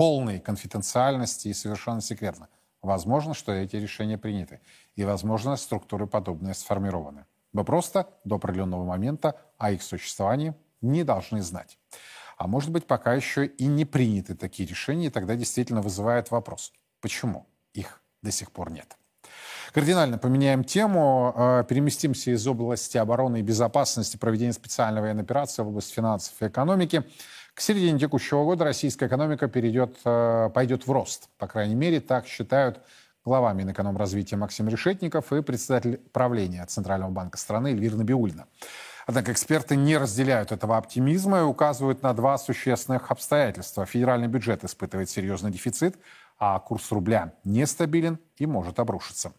[0.00, 2.48] полной конфиденциальности и совершенно секретно.
[2.80, 4.60] Возможно, что эти решения приняты.
[4.96, 7.26] И, возможно, структуры подобные сформированы.
[7.52, 11.76] Мы просто до определенного момента о их существовании не должны знать.
[12.38, 16.72] А может быть, пока еще и не приняты такие решения, и тогда действительно вызывает вопрос,
[17.02, 18.96] почему их до сих пор нет.
[19.74, 25.68] Кардинально поменяем тему, э, переместимся из области обороны и безопасности проведения специальной военной операции в
[25.68, 27.04] область финансов и экономики–
[27.60, 31.28] к середине текущего года российская экономика перейдет, э, пойдет в рост.
[31.36, 32.80] По крайней мере, так считают
[33.22, 38.46] глава Минэкономразвития Максим Решетников и председатель правления Центрального банка страны Эльвира Набиулина.
[39.06, 43.84] Однако эксперты не разделяют этого оптимизма и указывают на два существенных обстоятельства.
[43.84, 45.98] Федеральный бюджет испытывает серьезный дефицит,
[46.38, 49.34] а курс рубля нестабилен и может обрушиться.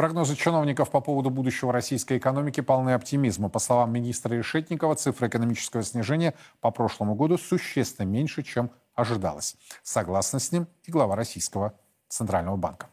[0.00, 3.50] Прогнозы чиновников по поводу будущего российской экономики полны оптимизма.
[3.50, 6.32] По словам министра Решетникова, цифра экономического снижения
[6.62, 9.56] по прошлому году существенно меньше, чем ожидалось.
[9.82, 11.74] Согласна с ним и глава Российского
[12.08, 12.86] Центрального банка.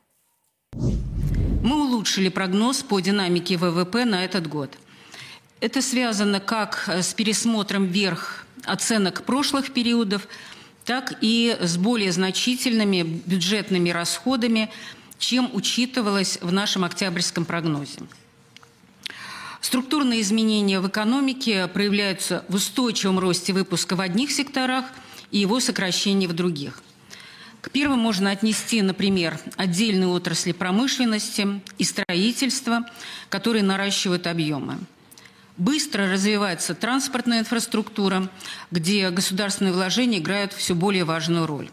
[0.74, 4.78] Мы улучшили прогноз по динамике ВВП на этот год.
[5.62, 10.28] Это связано как с пересмотром вверх оценок прошлых периодов,
[10.84, 14.70] так и с более значительными бюджетными расходами,
[15.18, 18.02] чем учитывалось в нашем октябрьском прогнозе.
[19.62, 24.86] Структурные изменения в экономике проявляются в устойчивом росте выпуска в одних секторах
[25.32, 26.82] и его сокращении в других.
[27.62, 32.86] К первым можно отнести, например, отдельные отрасли промышленности и строительства,
[33.30, 34.78] которые наращивают объемы.
[35.58, 38.30] Быстро развивается транспортная инфраструктура,
[38.70, 41.70] где государственные вложения играют все более важную роль.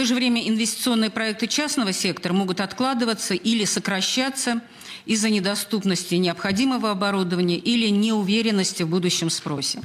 [0.00, 4.62] То же время инвестиционные проекты частного сектора могут откладываться или сокращаться
[5.04, 9.82] из-за недоступности необходимого оборудования или неуверенности в будущем спросе.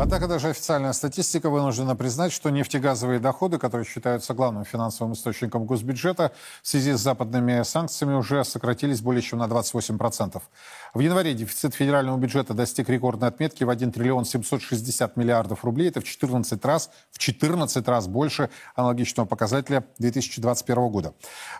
[0.00, 6.32] Однако даже официальная статистика вынуждена признать, что нефтегазовые доходы, которые считаются главным финансовым источником госбюджета,
[6.62, 10.40] в связи с западными санкциями уже сократились более чем на 28%.
[10.94, 15.88] В январе дефицит федерального бюджета достиг рекордной отметки в 1 триллион 760 миллиардов рублей.
[15.88, 21.14] Это в 14 раз, в 14 раз больше аналогичного показателя 2021 года.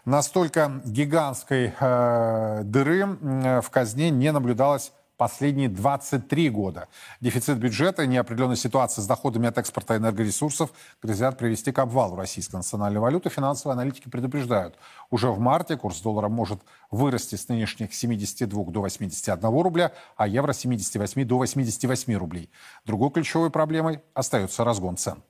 [0.05, 6.88] Настолько гигантской э, дыры э, в казне не наблюдалось последние 23 года.
[7.20, 10.70] Дефицит бюджета и неопределенная ситуация с доходами от экспорта энергоресурсов
[11.03, 13.29] грозят привести к обвалу российской национальной валюты.
[13.31, 14.77] Финансовые аналитики предупреждают,
[15.11, 20.53] уже в марте курс доллара может вырасти с нынешних 72 до 81 рубля, а евро
[20.53, 22.51] с 78 до 88 рублей.
[22.85, 25.22] Другой ключевой проблемой остается разгон цен.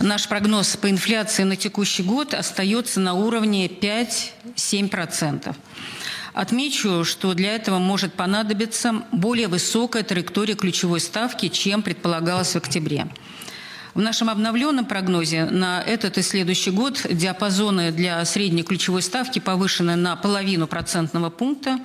[0.00, 5.56] Наш прогноз по инфляции на текущий год остается на уровне 5-7%.
[6.32, 13.08] Отмечу, что для этого может понадобиться более высокая траектория ключевой ставки, чем предполагалось в октябре.
[13.94, 19.96] В нашем обновленном прогнозе на этот и следующий год диапазоны для средней ключевой ставки повышены
[19.96, 21.80] на половину процентного пункта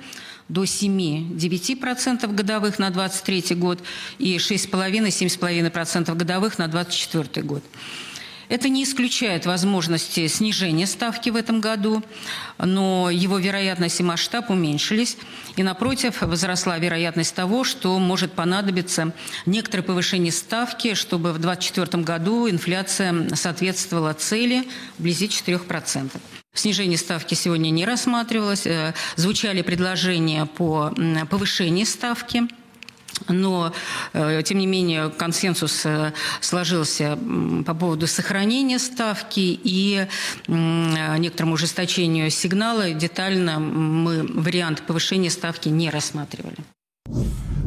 [0.48, 3.80] до 7-9% годовых на 2023 год
[4.18, 7.64] и 6,5-7,5% годовых на 2024 год.
[8.48, 12.02] Это не исключает возможности снижения ставки в этом году,
[12.58, 15.16] но его вероятность и масштаб уменьшились.
[15.56, 19.12] И, напротив, возросла вероятность того, что может понадобиться
[19.46, 26.10] некоторое повышение ставки, чтобы в 2024 году инфляция соответствовала цели вблизи 4%.
[26.52, 28.66] Снижение ставки сегодня не рассматривалось.
[28.66, 30.94] Э, звучали предложения по
[31.28, 32.42] повышению ставки–
[33.28, 33.72] но,
[34.12, 37.18] э, тем не менее, консенсус э, сложился
[37.66, 40.06] по поводу сохранения ставки и
[40.48, 42.90] некоторому ужесточению сигнала.
[42.90, 46.56] Детально мы вариант повышения ставки не рассматривали.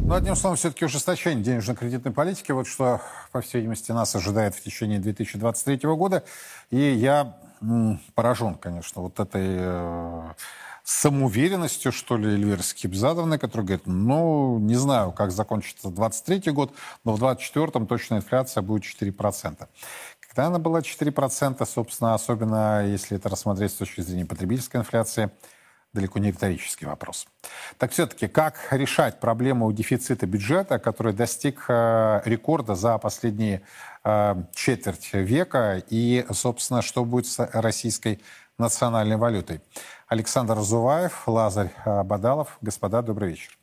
[0.08, 2.50] Ну, одним словом, все-таки ужесточение денежно-кредитной политики.
[2.52, 6.24] Вот что, по всей видимости, нас ожидает в течение 2023 года.
[6.70, 7.36] И я
[8.14, 10.22] поражен, конечно, вот этой э,
[10.88, 16.72] самоуверенностью, что ли, Эльвиры Скибзадовны, которая говорит, ну, не знаю, как закончится 23 год,
[17.04, 19.68] но в 24-м точно инфляция будет 4%.
[20.20, 25.30] Когда она была 4%, собственно, особенно если это рассмотреть с точки зрения потребительской инфляции,
[25.92, 27.26] далеко не риторический вопрос.
[27.76, 33.60] Так все-таки, как решать проблему дефицита бюджета, который достиг э, рекорда за последние
[34.04, 38.20] э, четверть века, и, собственно, что будет с российской
[38.58, 39.60] национальной валютой?
[40.08, 42.58] Александр Зуваев, Лазарь э, Бадалов.
[42.60, 43.58] Господа, добрый вечер.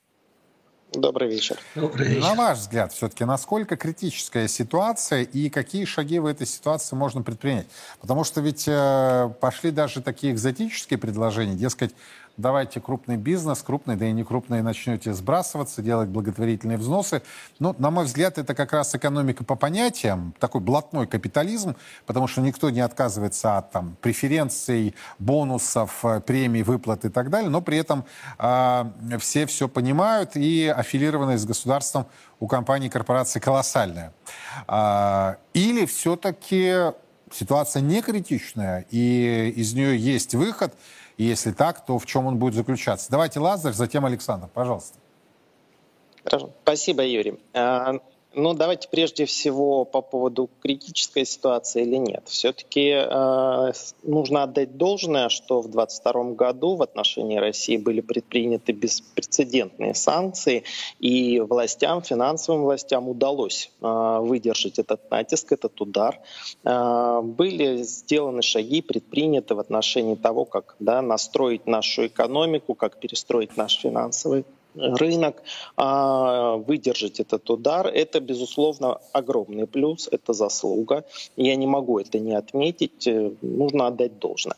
[0.94, 1.58] Добрый вечер.
[1.76, 2.22] Добрый вечер.
[2.22, 7.68] На ваш взгляд, все-таки, насколько критическая ситуация и какие шаги в этой ситуации можно предпринять?
[8.00, 11.94] Потому что ведь э, пошли даже такие экзотические предложения, дескать,
[12.38, 17.22] давайте крупный бизнес, крупный, да и не крупный, начнете сбрасываться, делать благотворительные взносы.
[17.60, 22.42] Но, на мой взгляд, это как раз экономика по понятиям, такой блатной капитализм, потому что
[22.42, 27.78] никто не отказывается от там, преференций, бонусов, э, премий, выплат и так далее, но при
[27.78, 28.06] этом
[28.38, 28.84] э,
[29.20, 32.08] все все понимают, и аффилированность с государством
[32.40, 34.14] у компаний и корпораций колоссальная.
[34.68, 36.92] Э, или все-таки
[37.32, 40.74] ситуация не критичная, и из нее есть выход–
[41.18, 43.10] и если так, то в чем он будет заключаться?
[43.10, 44.98] Давайте Лазарь, затем Александр, пожалуйста.
[46.24, 46.52] Хорошо.
[46.64, 47.40] Спасибо, Юрий.
[48.38, 52.24] Ну, давайте прежде всего по поводу критической ситуации или нет.
[52.26, 53.72] Все-таки э,
[54.04, 60.66] нужно отдать должное, что в 2022 году в отношении России были предприняты беспрецедентные санкции,
[61.00, 66.20] и властям, финансовым властям удалось э, выдержать этот натиск, этот удар.
[66.66, 73.56] Э, были сделаны шаги, предприняты в отношении того, как да, настроить нашу экономику, как перестроить
[73.56, 74.44] наш финансовый
[74.76, 75.44] рынок,
[75.78, 81.06] а, выдержать этот удар, это, безусловно, огромный плюс, это заслуга.
[81.36, 84.58] Я не могу это не отметить, э, нужно отдать должное.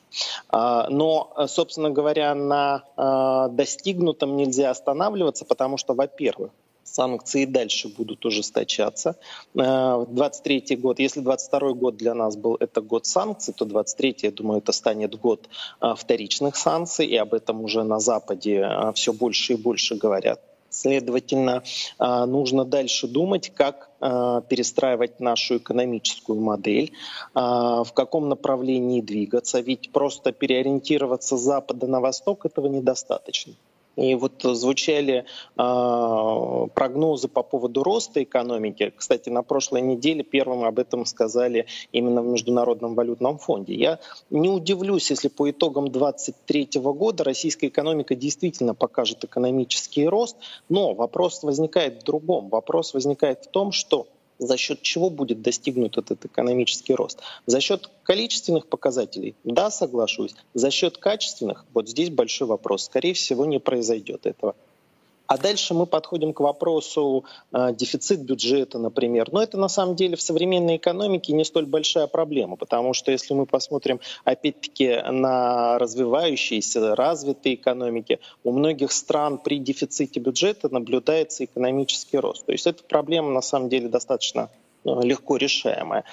[0.49, 6.51] А, но, собственно говоря, на а, достигнутом нельзя останавливаться, потому что, во-первых,
[6.97, 9.15] санкции дальше будут ужесточаться.
[9.53, 14.31] 23 э, год, если 22 год для нас был это год санкций, то 23 я
[14.31, 15.47] думаю, это станет год
[15.81, 20.39] э, вторичных санкций, и об этом уже на Западе э, все больше и больше говорят.
[20.69, 21.63] Следовательно,
[22.27, 23.89] нужно дальше думать, как
[24.49, 26.91] перестраивать нашу экономическую модель,
[27.33, 29.61] в каком направлении двигаться.
[29.61, 33.53] Ведь просто переориентироваться с запада на восток этого недостаточно.
[33.97, 35.25] И вот звучали
[35.57, 38.93] э, прогнозы по поводу роста экономики.
[38.95, 43.73] Кстати, на прошлой неделе первым об этом сказали именно в Международном валютном фонде.
[43.73, 50.37] Я не удивлюсь, если по итогам 2023 года российская экономика действительно покажет экономический рост,
[50.69, 52.49] но вопрос возникает в другом.
[52.49, 54.07] Вопрос возникает в том, что
[54.39, 57.21] за счет чего будет достигнут этот экономический рост?
[57.45, 59.35] За счет количественных показателей?
[59.43, 60.35] Да, соглашусь.
[60.53, 61.65] За счет качественных?
[61.73, 62.85] Вот здесь большой вопрос.
[62.85, 64.55] Скорее всего, не произойдет этого.
[65.27, 69.29] А дальше мы подходим к вопросу э, дефицит бюджета, например.
[69.31, 73.33] Но это на самом деле в современной экономике не столь большая проблема, потому что если
[73.33, 82.17] мы посмотрим опять-таки на развивающиеся, развитые экономики, у многих стран при дефиците бюджета наблюдается экономический
[82.17, 82.45] рост.
[82.45, 84.49] То есть эта проблема на самом деле достаточно
[85.01, 86.03] легко решаемая.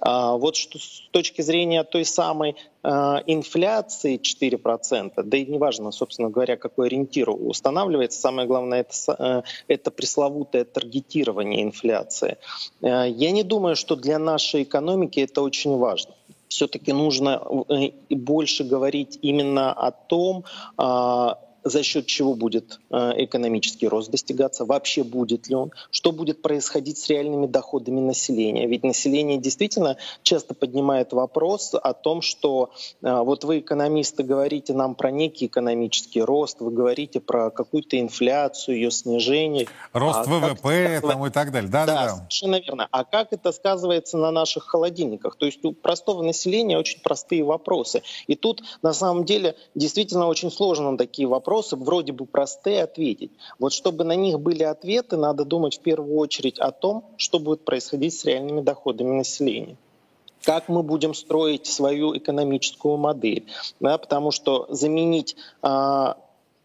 [0.00, 2.88] А вот что с точки зрения той самой э,
[3.26, 9.90] инфляции 4%, да и неважно, собственно говоря, какой ориентир устанавливается, самое главное это, э, это
[9.90, 12.38] пресловутое таргетирование инфляции.
[12.80, 16.14] Я не думаю, что для нашей экономики это очень важно
[16.52, 17.42] все-таки нужно
[18.10, 20.44] больше говорить именно о том,
[20.76, 26.42] а, за счет чего будет э, экономический рост достигаться, вообще будет ли он, что будет
[26.42, 28.66] происходить с реальными доходами населения.
[28.66, 32.70] Ведь население действительно часто поднимает вопрос о том, что
[33.02, 38.76] э, вот вы, экономисты, говорите нам про некий экономический рост, вы говорите про какую-то инфляцию,
[38.76, 39.68] ее снижение.
[39.92, 41.70] Рост а ВВП там и так далее.
[41.70, 42.88] Да, да, да, совершенно верно.
[42.90, 45.36] А как это сказывается на наших холодильниках?
[45.36, 48.02] То есть у простого населения очень простые вопросы.
[48.26, 53.30] И тут на самом деле действительно очень сложно такие вопросы вопросы вроде бы простые ответить.
[53.58, 57.64] Вот чтобы на них были ответы, надо думать в первую очередь о том, что будет
[57.64, 59.76] происходить с реальными доходами населения
[60.44, 63.44] как мы будем строить свою экономическую модель.
[63.78, 66.16] Да, потому что заменить а,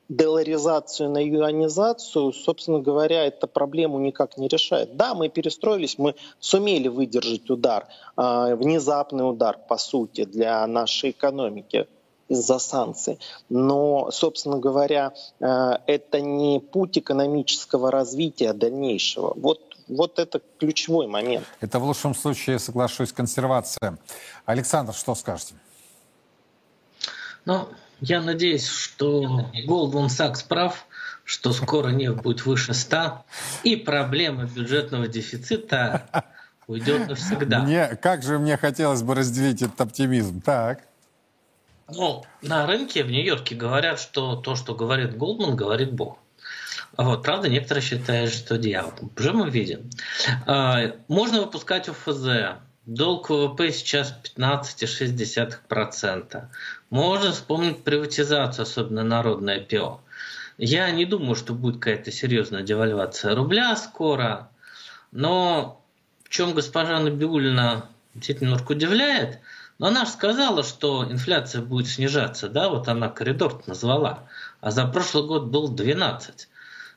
[0.10, 4.98] долларизацию на юанизацию, собственно говоря, эта проблему никак не решает.
[4.98, 7.86] Да, мы перестроились, мы сумели выдержать удар,
[8.16, 11.86] а, внезапный удар, по сути, для нашей экономики
[12.30, 13.20] из-за санкций.
[13.50, 19.34] Но, собственно говоря, э, это не путь экономического развития дальнейшего.
[19.36, 21.46] Вот вот это ключевой момент.
[21.62, 23.98] Это в лучшем случае, соглашусь, консервация.
[24.46, 25.56] Александр, что скажете?
[27.46, 27.70] Ну,
[28.02, 30.86] я надеюсь, что Goldman Sachs прав,
[31.24, 33.24] что скоро нефть будет выше 100,
[33.64, 36.26] и проблема бюджетного дефицита
[36.68, 37.60] уйдет навсегда.
[37.60, 40.42] Мне, как же мне хотелось бы разделить этот оптимизм.
[40.42, 40.82] Так.
[41.90, 46.18] Ну, на рынке в Нью-Йорке говорят, что то, что говорит Голдман, говорит Бог.
[46.98, 49.10] Вот, правда, некоторые считают, что дьявол.
[49.18, 49.90] Уже мы видим.
[50.46, 52.58] А, можно выпускать УФЗ.
[52.86, 56.48] Долг ВВП сейчас 15,6%.
[56.90, 60.02] Можно вспомнить приватизацию, особенно народное ПИО.
[60.58, 64.50] Я не думаю, что будет какая-то серьезная девальвация рубля скоро,
[65.12, 65.84] но
[66.24, 69.40] в чем госпожа Набиулина действительно удивляет–
[69.80, 74.28] но она же сказала, что инфляция будет снижаться, да, вот она коридор назвала,
[74.60, 76.48] а за прошлый год был 12.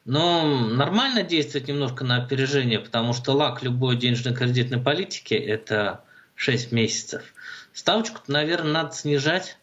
[0.06, 6.04] Но нормально действовать немножко на опережение, потому что лак любой денежно-кредитной политики– это
[6.36, 7.22] 6 месяцев.
[7.74, 9.58] Ставочку, наверное, надо снижать.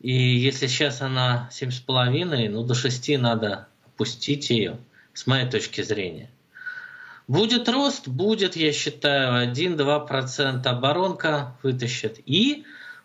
[0.00, 4.78] И если сейчас она 7,5, ну до 6 надо опустить ее,
[5.12, 6.30] с моей точки зрения.
[7.28, 12.18] Будет рост, будет, я считаю, 1-2% оборонка вытащит.
[12.26, 12.64] И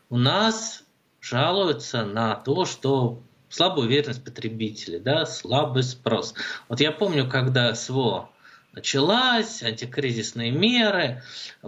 [0.10, 0.84] у нас
[1.22, 6.34] жалуются на то, что слабая уверенность потребителей, да, слабый спрос.
[6.68, 8.30] Вот я помню, когда СВО
[8.74, 11.24] началась, антикризисные меры.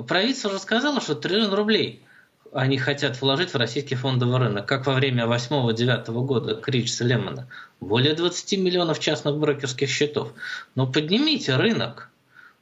[0.07, 2.03] Правительство уже сказало, что триллион рублей
[2.51, 7.47] они хотят вложить в российский фондовый рынок, как во время 8-9 года кризиса Лемона.
[7.79, 10.33] Более 20 миллионов частных брокерских счетов.
[10.75, 12.09] Но поднимите рынок,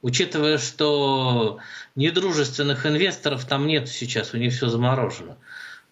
[0.02, 1.58] учитывая, что
[1.94, 5.36] недружественных инвесторов там нет сейчас, у них все заморожено.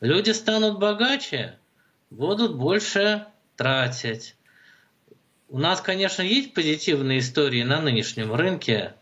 [0.00, 1.58] Люди станут богаче,
[2.10, 3.26] будут больше
[3.56, 4.36] тратить.
[5.48, 8.94] У нас, конечно, есть позитивные истории на нынешнем рынке.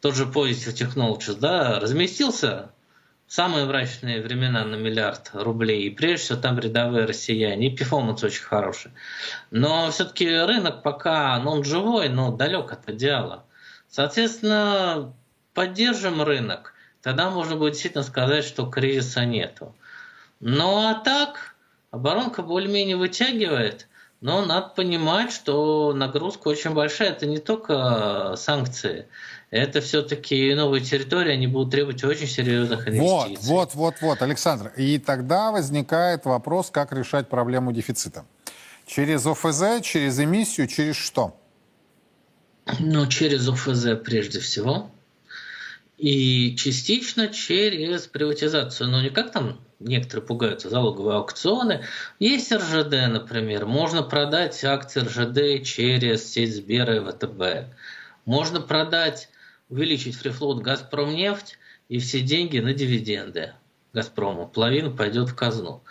[0.00, 2.70] Тот же Positive Technologies, да, разместился
[3.26, 5.86] самые мрачные времена на миллиард рублей.
[5.86, 7.68] И прежде всего там рядовые россияне.
[7.68, 8.92] И перформанс очень хороший.
[9.50, 13.44] Но все-таки рынок пока, ну, он живой, но далек от идеала.
[13.94, 15.14] Соответственно,
[15.52, 16.74] поддержим рынок.
[17.00, 19.72] Тогда можно будет действительно сказать, что кризиса нету.
[20.40, 21.54] Ну а так,
[21.92, 23.86] оборонка более-менее вытягивает.
[24.20, 27.10] Но надо понимать, что нагрузка очень большая.
[27.10, 29.06] Это не только санкции
[29.52, 33.36] это все-таки новые территории, они будут требовать очень серьезных инвестиций.
[33.48, 34.72] Вот, вот, вот, вот, Александр.
[34.76, 38.24] И тогда возникает вопрос, как решать проблему дефицита.
[38.86, 41.36] Через ОФЗ, через эмиссию, через что?
[42.80, 44.90] Ну, через ОФЗ прежде всего.
[45.98, 48.88] И частично через приватизацию.
[48.88, 51.84] Но не как там некоторые пугаются, залоговые аукционы.
[52.18, 53.66] Есть РЖД, например.
[53.66, 57.74] Можно продать акции РЖД через сеть Сбера и ВТБ.
[58.24, 59.28] Можно продать
[59.68, 61.58] увеличить фрифлот «Газпромнефть»
[61.88, 63.52] и все деньги на дивиденды
[63.92, 64.46] «Газпрому».
[64.46, 65.82] Половина пойдет в казну.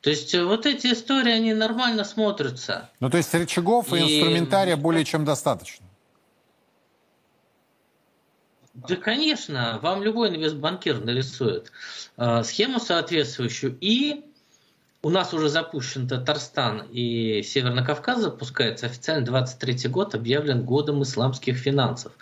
[0.00, 2.88] То есть э, вот эти истории, они нормально смотрятся.
[3.00, 5.87] Ну, то есть рычагов и, и инструментария более чем достаточно?
[8.86, 11.72] Да, конечно, вам любой инвестбанкир нарисует
[12.16, 13.76] э, схему соответствующую.
[13.80, 14.24] И
[15.02, 18.86] у нас уже запущен Татарстан и Северный Кавказ запускается.
[18.86, 22.12] Официально 23 год объявлен годом исламских финансов.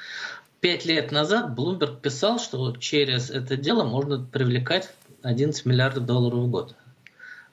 [0.60, 4.90] Пять лет назад Блумберг писал, что через это дело можно привлекать
[5.22, 6.76] 11 миллиардов долларов в год.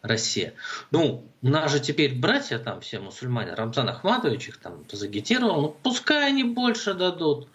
[0.02, 0.54] Россия.
[0.92, 5.76] Ну, у нас же теперь братья там все мусульмане, Рамзан Ахмадович их там загитировал, ну
[5.82, 7.48] пускай они больше дадут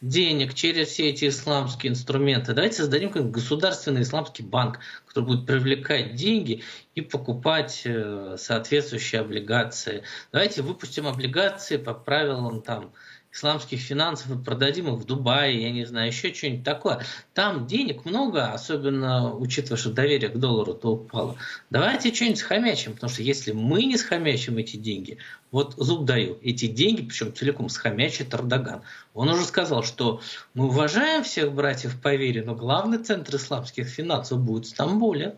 [0.00, 2.54] денег через все эти исламские инструменты.
[2.54, 6.62] Давайте создадим государственный исламский банк, который будет привлекать деньги
[6.94, 10.02] и покупать э, соответствующие облигации.
[10.32, 12.92] Давайте выпустим облигации по правилам там
[13.32, 17.04] исламских финансов и продадим их в Дубае, я не знаю, еще что-нибудь такое.
[17.32, 21.36] Там денег много, особенно учитывая, что доверие к доллару-то упало.
[21.70, 25.18] Давайте что-нибудь схомячим, потому что если мы не схомячим эти деньги,
[25.52, 28.82] вот зуб даю, эти деньги, причем целиком схомячит Эрдоган.
[29.14, 30.20] Он уже сказал, что
[30.54, 35.36] мы уважаем всех братьев по вере, но главный центр исламских финансов будет в Стамбуле.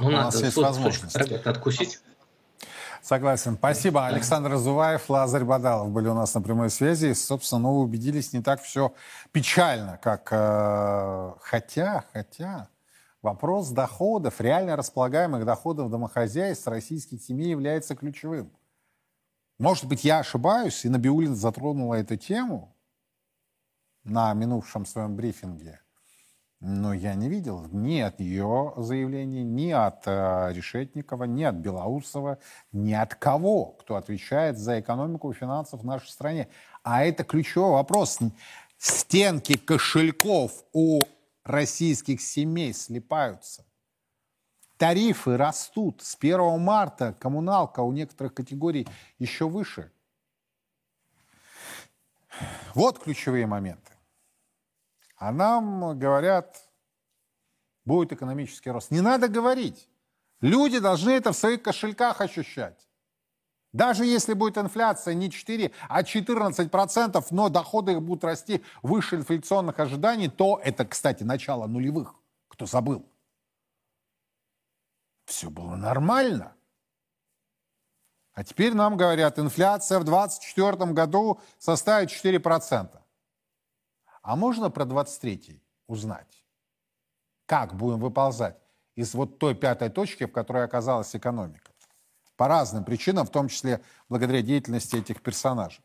[0.00, 1.16] Ну, У надо нас есть возможность.
[1.16, 2.00] откусить.
[3.02, 3.56] Согласен.
[3.56, 4.06] Спасибо.
[4.06, 7.06] Александр Зуваев, Лазарь Бадалов были у нас на прямой связи.
[7.06, 8.92] И, собственно, ну, убедились, не так все
[9.32, 10.28] печально, как...
[10.30, 12.68] Э, хотя, хотя...
[13.20, 18.52] Вопрос доходов, реально располагаемых доходов домохозяйств российских семей является ключевым.
[19.58, 22.76] Может быть, я ошибаюсь, и Набиулин затронула эту тему
[24.04, 25.80] на минувшем своем брифинге–
[26.60, 32.38] но я не видел ни от ее заявлений, ни от э, Решетникова, ни от Белоусова,
[32.72, 36.48] ни от кого, кто отвечает за экономику и финансов в нашей стране.
[36.82, 38.18] А это ключевой вопрос.
[38.76, 41.00] Стенки кошельков у
[41.44, 43.64] российских семей слипаются.
[44.78, 46.02] Тарифы растут.
[46.02, 48.86] С 1 марта коммуналка у некоторых категорий
[49.18, 49.92] еще выше.
[52.74, 53.92] Вот ключевые моменты.
[55.18, 56.56] А нам говорят,
[57.84, 58.90] будет экономический рост.
[58.90, 59.88] Не надо говорить.
[60.40, 62.88] Люди должны это в своих кошельках ощущать.
[63.72, 69.16] Даже если будет инфляция не 4, а 14 процентов, но доходы их будут расти выше
[69.16, 72.14] инфляционных ожиданий, то это, кстати, начало нулевых.
[72.48, 73.04] Кто забыл?
[75.26, 76.54] Все было нормально.
[78.32, 83.02] А теперь нам говорят, инфляция в 2024 году составит 4 процента.
[84.28, 86.44] А можно про 23-й узнать?
[87.46, 88.58] Как будем выползать
[88.94, 91.72] из вот той пятой точки, в которой оказалась экономика?
[92.36, 95.82] По разным причинам, в том числе благодаря деятельности этих персонажей.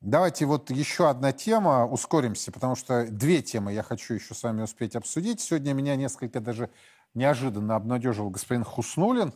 [0.00, 4.62] Давайте вот еще одна тема, ускоримся, потому что две темы я хочу еще с вами
[4.62, 5.40] успеть обсудить.
[5.40, 6.70] Сегодня меня несколько даже
[7.14, 9.34] неожиданно обнадежил господин Хуснулин.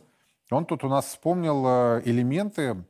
[0.51, 2.85] Он тут у нас вспомнил э, элементы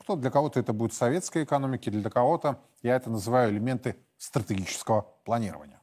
[0.00, 5.80] кто для кого-то это будет советская экономика, для кого-то я это называю элементы стратегического планирования.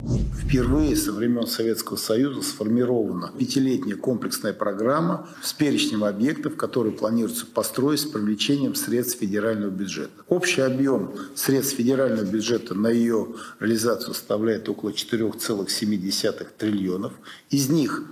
[0.00, 8.00] Впервые со времен Советского Союза сформирована пятилетняя комплексная программа с перечнем объектов, которые планируется построить
[8.00, 10.22] с привлечением средств федерального бюджета.
[10.28, 13.28] Общий объем средств федерального бюджета на ее
[13.60, 17.12] реализацию составляет около 4,7 триллионов.
[17.50, 18.04] Из них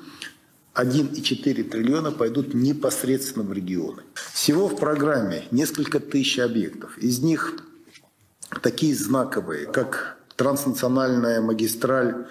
[0.75, 4.03] 1,4 триллиона пойдут непосредственно в регионы.
[4.33, 6.99] Всего в программе несколько тысяч объектов.
[6.99, 7.55] Из них
[8.63, 12.27] такие знаковые, как транснациональная магистраль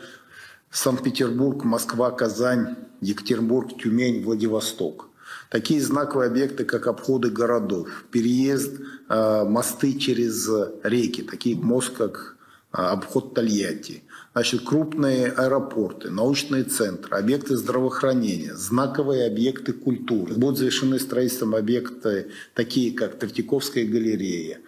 [0.71, 5.09] Санкт-Петербург, Москва, Казань, Екатеринбург, Тюмень, Владивосток.
[5.49, 10.49] Такие знаковые объекты, как обходы городов, переезд, э, мосты через
[10.83, 12.35] реки, такие мост, как
[12.73, 14.03] э, обход Тольятти.
[14.33, 20.35] Значит, крупные аэропорты, научные центры, объекты здравоохранения, знаковые объекты культуры.
[20.35, 24.59] Будут завершены строительством объекты, такие как Третьяковская галерея,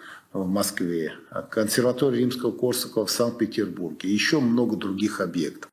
[0.44, 1.14] в Москве,
[1.50, 5.72] консерватория Римского Корсакова в Санкт-Петербурге, еще много других объектов.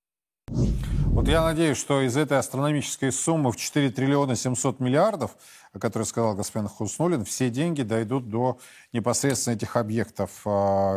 [1.15, 5.37] Вот я надеюсь, что из этой астрономической суммы в 4 триллиона 700 миллиардов,
[5.73, 8.59] о которой сказал господин Хуснулин, все деньги дойдут до
[8.93, 10.51] непосредственно этих объектов э,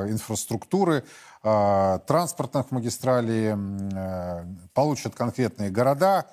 [0.10, 1.04] инфраструктуры,
[1.44, 6.26] э, транспортных магистралей, э, получат конкретные города,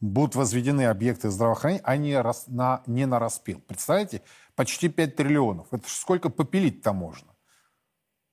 [0.00, 3.60] будут возведены объекты здравоохранения, а не, на, не на распил.
[3.66, 4.22] Представляете,
[4.56, 5.66] почти 5 триллионов.
[5.70, 7.28] Это сколько попилить-то можно?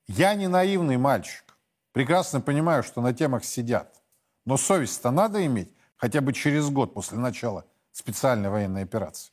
[0.08, 1.58] Я не наивный мальчик.
[1.92, 4.02] Прекрасно понимаю, что на темах сидят.
[4.46, 9.32] Но совесть-то надо иметь хотя бы через год после начала специальной военной операции.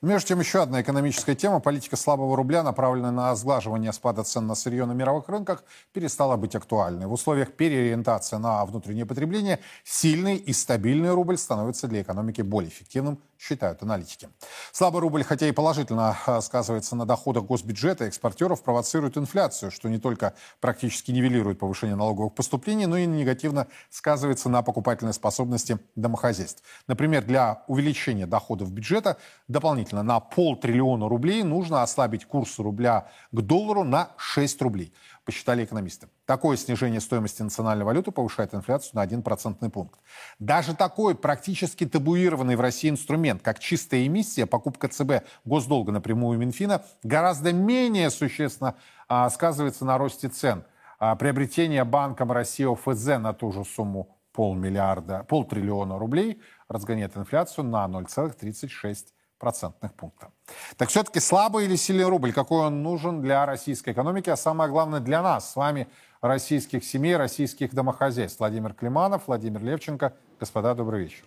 [0.00, 1.60] Между тем, еще одна экономическая тема.
[1.60, 5.62] Политика слабого рубля, направленная на сглаживание спада цен на сырье на мировых рынках,
[5.92, 7.06] перестала быть актуальной.
[7.06, 13.20] В условиях переориентации на внутреннее потребление сильный и стабильный рубль становится для экономики более эффективным,
[13.42, 14.28] считают аналитики.
[14.70, 19.98] Слабый рубль, хотя и положительно а, сказывается на доходах госбюджета, экспортеров провоцирует инфляцию, что не
[19.98, 26.62] только практически нивелирует повышение налоговых поступлений, но и негативно сказывается на покупательной способности домохозяйств.
[26.86, 29.16] Например, для увеличения доходов бюджета
[29.48, 34.92] дополнительно на полтриллиона рублей нужно ослабить курс рубля к доллару на 6 рублей
[35.24, 36.08] посчитали экономисты.
[36.26, 40.00] Такое снижение стоимости национальной валюты повышает инфляцию на 1 процентный пункт.
[40.38, 46.84] Даже такой практически табуированный в России инструмент, как чистая эмиссия, покупка ЦБ госдолга напрямую Минфина,
[47.02, 48.74] гораздо менее существенно
[49.08, 50.64] а, сказывается на росте цен.
[50.98, 57.84] А, приобретение Банком России ОФЗ на ту же сумму полмиллиарда, полтриллиона рублей разгоняет инфляцию на
[57.86, 59.06] 0,36
[59.42, 60.30] процентных пункта.
[60.76, 65.00] Так все-таки слабый или сильный рубль, какой он нужен для российской экономики, а самое главное
[65.00, 65.88] для нас с вами,
[66.20, 68.38] российских семей, российских домохозяйств.
[68.38, 70.14] Владимир Климанов, Владимир Левченко.
[70.38, 71.24] Господа, добрый вечер.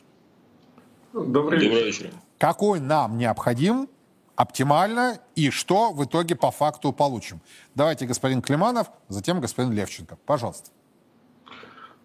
[1.11, 1.69] Добрый вечер.
[1.71, 2.13] Добрый вечер.
[2.37, 3.89] Какой нам необходим
[4.37, 7.41] оптимально и что в итоге по факту получим?
[7.75, 10.17] Давайте господин Климанов, затем господин Левченко.
[10.25, 10.71] Пожалуйста.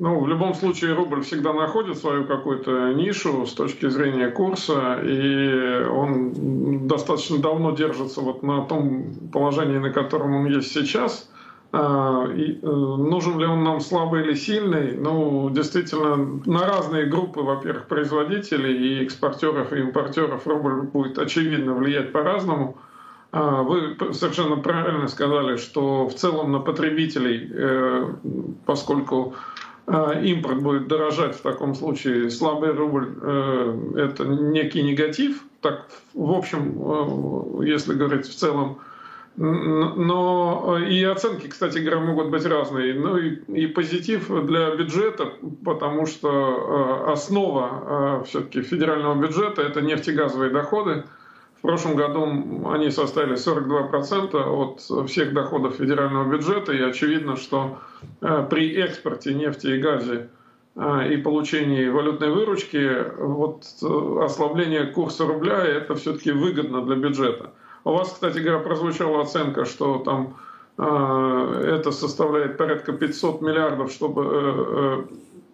[0.01, 5.85] Ну, в любом случае, рубль всегда находит свою какую-то нишу с точки зрения курса, и
[5.85, 11.31] он достаточно давно держится вот на том положении, на котором он есть сейчас.
[11.73, 14.97] А, и, э, нужен ли он нам слабый или сильный?
[14.97, 22.11] Ну, действительно, на разные группы, во-первых, производителей и экспортеров, и импортеров рубль будет очевидно влиять
[22.11, 22.79] по-разному.
[23.33, 28.15] А, вы совершенно правильно сказали, что в целом на потребителей, э,
[28.65, 29.35] поскольку
[29.91, 37.61] импорт будет дорожать в таком случае, слабый рубль э,– это некий негатив, так в общем,
[37.61, 38.79] э, если говорить в целом,
[39.37, 42.95] но и оценки, кстати говоря, могут быть разные.
[42.95, 45.33] Ну и, и позитив для бюджета,
[45.65, 51.05] потому что э, основа все-таки федерального бюджета– это нефтегазовые доходы–
[51.61, 52.25] в прошлом году
[52.71, 57.79] они составили 42% от всех доходов федерального бюджета, и очевидно, что
[58.23, 60.29] э, при экспорте нефти и газа
[60.75, 67.51] э, и получении валютной выручки вот э, ослабление курса рубля это все-таки выгодно для бюджета.
[67.85, 70.37] У вас, кстати говоря, прозвучала оценка, что там
[70.79, 75.07] это составляет порядка 500 миллиардов, чтобы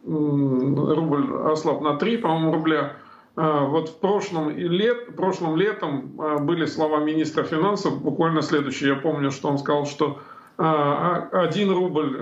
[0.05, 2.93] рубль ослаб на 3, по-моему, рубля.
[3.37, 8.91] А, вот в прошлом, лет, прошлым летом а, были слова министра финансов, буквально следующие.
[8.91, 10.19] Я помню, что он сказал, что
[10.57, 12.17] а, один рубль,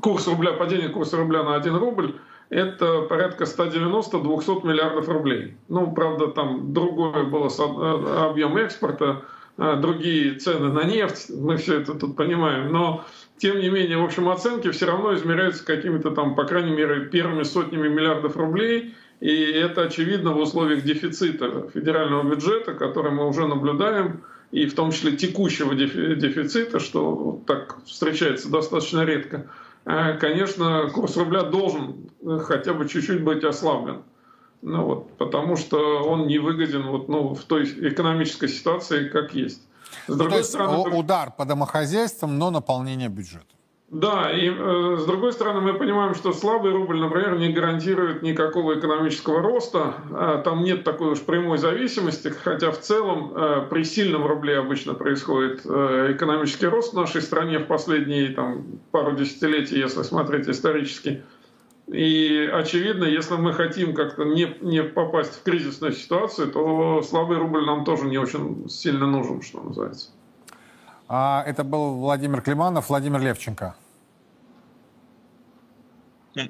[0.00, 2.16] курс рубля, падение курса рубля на один рубль,
[2.48, 5.56] это порядка 190-200 миллиардов рублей.
[5.68, 9.22] Ну, правда, там другой был объем экспорта,
[9.58, 13.04] другие цены на нефть, мы все это тут понимаем, но
[13.36, 17.42] тем не менее, в общем, оценки все равно измеряются какими-то там, по крайней мере, первыми
[17.42, 24.22] сотнями миллиардов рублей– и это очевидно в условиях дефицита федерального бюджета, который мы уже наблюдаем.
[24.52, 29.50] и в том числе текущего дефицита, что так встречается достаточно редко,
[29.84, 32.10] э, конечно, курс рубля должен
[32.44, 34.02] хотя бы чуть-чуть быть ослаблен.
[34.62, 39.62] Ну вот, потому что он не выгоден вот, ну, в той экономической ситуации, как есть.
[40.06, 43.55] С другой То есть стороны, удар по домохозяйствам, но наполнение бюджета.
[43.88, 48.76] Да, и э, с другой стороны мы понимаем, что слабый рубль, например, не гарантирует никакого
[48.76, 49.94] экономического роста.
[50.10, 54.94] Э, там нет такой уж прямой зависимости, хотя в целом э, при сильном рубле обычно
[54.94, 61.22] происходит э, экономический рост в нашей стране в последние там, пару десятилетий, если смотреть исторически.
[61.86, 67.64] И очевидно, если мы хотим как-то не, не попасть в кризисную ситуацию, то слабый рубль
[67.64, 70.10] нам тоже не очень сильно нужен, что называется.
[71.08, 73.76] А это был Владимир Климанов, Владимир Левченко.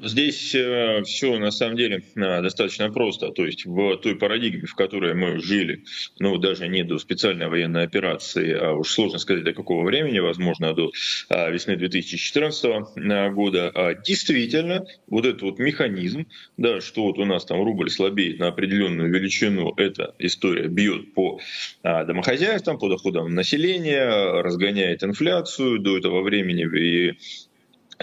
[0.03, 3.31] Здесь э, все на самом деле э, достаточно просто.
[3.31, 5.85] То есть в той парадигме, в которой мы жили,
[6.19, 10.75] ну даже не до специальной военной операции, а уж сложно сказать до какого времени, возможно,
[10.75, 10.91] до
[11.31, 16.27] э, весны 2014 э, года, а действительно вот этот вот механизм,
[16.57, 21.39] да, что вот у нас там рубль слабеет на определенную величину, эта история бьет по
[21.85, 27.19] э, домохозяйствам, по доходам населения, разгоняет инфляцию до этого времени и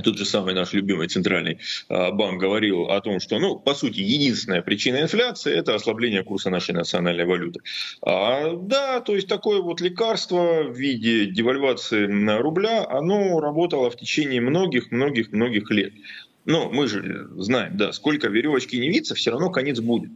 [0.01, 3.99] Тот же самый наш любимый центральный а, банк говорил о том, что, ну, по сути,
[3.99, 7.59] единственная причина инфляции– это ослабление курса нашей национальной валюты.
[8.01, 12.05] А, да, то есть такое вот лекарство в виде девальвации
[12.37, 15.93] рубля, оно работало в течение многих-многих-многих лет.
[16.45, 20.11] Но мы же знаем, да, сколько веревочки не виться, все равно конец будет.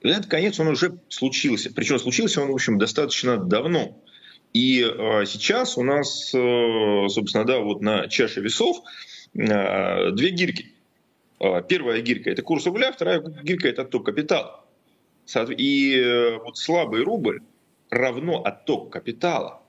[0.00, 1.72] И этот конец, он уже случился.
[1.74, 4.00] Причем случился он, в общем, достаточно давно.
[4.52, 8.82] И э, сейчас у нас, э, собственно, да, вот на чаше весов
[9.34, 10.72] две гирьки.
[11.40, 14.64] Э, первая гирька– это курс рубля, вторая гирька– это отток капитала.
[15.56, 17.40] И э, вот слабый рубль
[17.90, 19.62] равно отток капитала.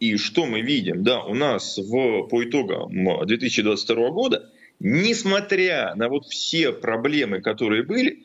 [0.00, 1.02] И что мы видим?
[1.02, 2.92] Да, у нас в, по итогам
[3.26, 8.22] 2022 года, несмотря на вот все проблемы, которые были,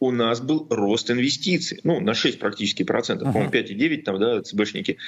[0.00, 1.80] у нас был рост инвестиций.
[1.82, 4.98] Ну, на 6 практически процентов, по-моему, 5,9 там, да, ЦБшники,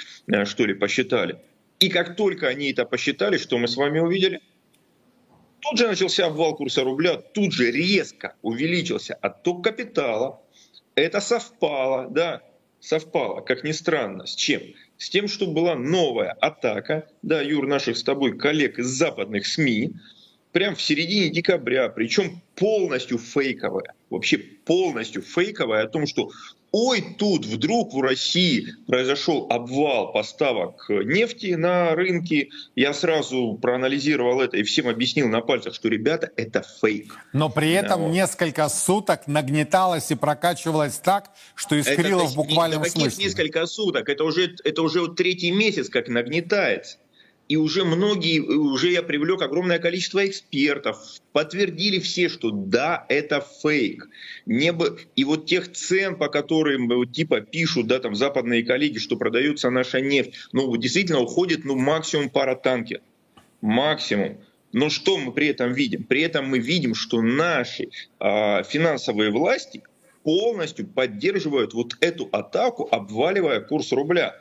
[0.44, 1.36] что ли, посчитали.
[1.80, 4.40] И как только они это посчитали, что мы с вами увидели–
[5.60, 10.40] Тут же начался обвал курса рубля, тут же резко увеличился отток капитала.
[10.94, 12.42] Это совпало, да,
[12.80, 14.62] совпало, как ни странно, с чем?
[14.96, 19.92] С тем, что была новая атака, да, Юр, наших с тобой коллег из западных СМИ,
[20.52, 26.30] прям в середине декабря, причем полностью фейковая, вообще полностью фейковая о том, что
[26.76, 32.50] ой, тут вдруг в России произошел обвал поставок нефти на рынке.
[32.74, 37.16] Я сразу проанализировал это и всем объяснил на пальцах, что, ребята, это фейк.
[37.32, 38.12] Но при этом да, вот.
[38.12, 43.24] несколько суток нагнеталось и прокачивалось так, что искрило это, в буквальном не, смысле.
[43.24, 46.98] несколько суток, это уже, это уже вот третий месяц как нагнетается.
[47.48, 50.98] И уже многие, уже я привлек огромное количество экспертов,
[51.32, 54.08] подтвердили все, что да, это фейк.
[54.46, 54.98] Не бы...
[55.14, 59.70] И вот тех цен, по которым вот, типа пишут, да, там западные коллеги, что продается
[59.70, 63.00] наша нефть, ну, действительно уходит, ну, максимум пара танкер.
[63.60, 64.38] Максимум.
[64.72, 66.02] Но что мы при этом видим?
[66.02, 67.88] При этом мы видим, что наши
[68.18, 69.82] э, финансовые власти
[70.24, 74.34] полностью поддерживают вот эту атаку, обваливая курс рубля.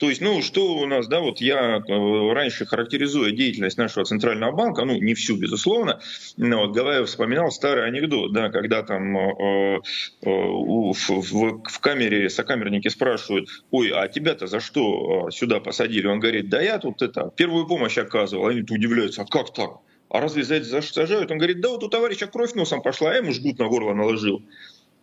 [0.00, 4.50] То есть, ну, что у нас, да, вот я э, раньше характеризуя деятельность нашего центрального
[4.50, 6.00] банка, ну, не всю, безусловно,
[6.38, 9.80] но вот Гаваев вспоминал старый анекдот, да, когда там э,
[10.22, 16.06] э, в, в, в камере сокамерники спрашивают, ой, а тебя-то за что э, сюда посадили?
[16.06, 18.46] Он говорит, да я тут это, первую помощь оказывал.
[18.46, 19.80] Они удивляются, а как так?
[20.08, 21.30] А разве за это сажают?
[21.30, 24.42] Он говорит, да вот у товарища кровь носом пошла, а ему жгут на горло наложил.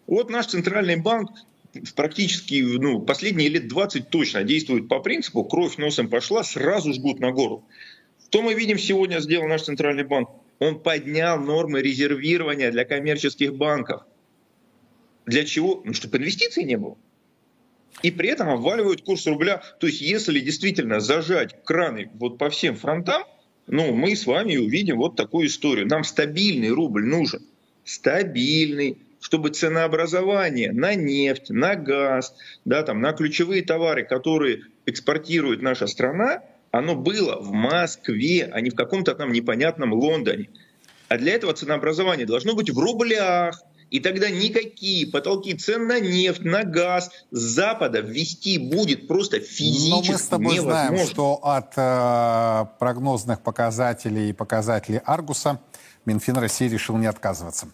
[0.08, 1.30] Вот наш центральный банк
[1.96, 7.32] практически ну, последние лет 20 точно действует по принципу «кровь носом пошла, сразу жгут на
[7.32, 7.66] гору».
[8.30, 10.30] Что мы видим сегодня сделал наш Центральный банк?
[10.60, 14.04] Он поднял нормы резервирования для коммерческих банков.
[15.26, 15.82] Для чего?
[15.86, 16.98] Ну, чтобы инвестиций не было.
[18.04, 19.62] И при этом обваливают курс рубля.
[19.80, 23.24] То есть, если действительно зажать краны вот по всем фронтам,
[23.68, 25.88] ну, мы с вами увидим вот такую историю.
[25.88, 27.46] Нам стабильный рубль нужен.
[27.84, 28.98] Стабильный,
[29.28, 36.44] чтобы ценообразование на нефть, на газ, да, там, на ключевые товары, которые экспортирует наша страна,
[36.72, 40.48] оно было в Москве, а не в каком-то там непонятном Лондоне.
[41.10, 43.62] А для этого ценообразование должно быть в рублях.
[43.90, 49.90] И тогда никакие потолки цен на нефть, на газ с Запада ввести будет просто физически
[49.90, 50.88] Но мы с тобой невозможно.
[50.88, 55.60] знаем, что от э, прогнозных показателей и показателей Аргуса
[56.06, 57.68] Минфин России решил не отказываться.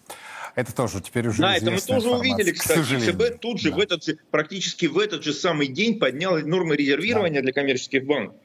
[0.54, 3.10] Это тоже теперь уже Да, это мы тоже увидели, кстати.
[3.10, 3.76] ЦБ тут же, да.
[3.76, 7.44] в этот же, практически в этот же самый день поднял нормы резервирования да.
[7.44, 8.36] для коммерческих банков.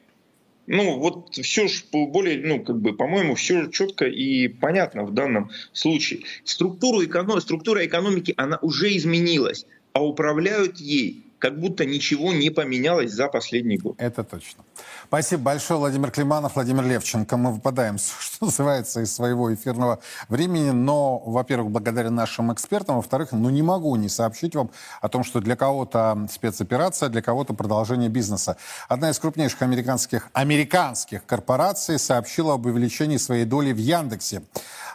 [0.66, 5.50] Ну, вот все ж более, ну, как бы, по-моему, все четко и понятно в данном
[5.74, 6.22] случае.
[6.44, 7.42] Структура, эконом...
[7.42, 13.78] Структура экономики, она уже изменилась, а управляют ей как будто ничего не поменялось за последний
[13.78, 13.96] год.
[13.98, 14.64] Это точно.
[15.08, 17.38] Спасибо большое, Владимир Климанов, Владимир Левченко.
[17.38, 23.50] Мы выпадаем, что называется, из своего эфирного времени, но, во-первых, благодаря нашим экспертам, во-вторых, ну
[23.50, 24.70] не могу не сообщить вам
[25.02, 28.58] о том, что для кого-то спецоперация, для кого-то продолжение бизнеса.
[28.88, 34.44] Одна из крупнейших американских, американских корпораций сообщила об увеличении своей доли в Яндексе.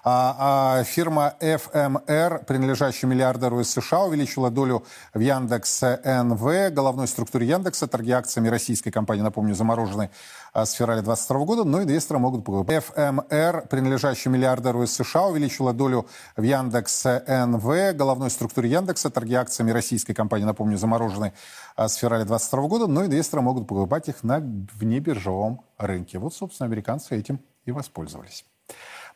[0.06, 4.84] А, а фирма FMR, принадлежащая миллиардеру из США, увеличила долю
[5.14, 10.10] в Яндекс НВ, головной структуре Яндекса, торги акциями российской компании, напомню, заморожены
[10.52, 12.84] с февраля 2022 года, но инвесторы могут покупать.
[12.94, 19.70] FMR, принадлежащая миллиардеру из США, увеличила долю в Яндекс НВ, головной структуре Яндекса, торги акциями
[19.70, 21.32] российской компании, напомню, заморожены
[21.78, 26.18] с февраля 2022 года, но инвесторы могут покупать их на внебиржевом рынке.
[26.18, 28.44] Вот, собственно, американцы этим и воспользовались.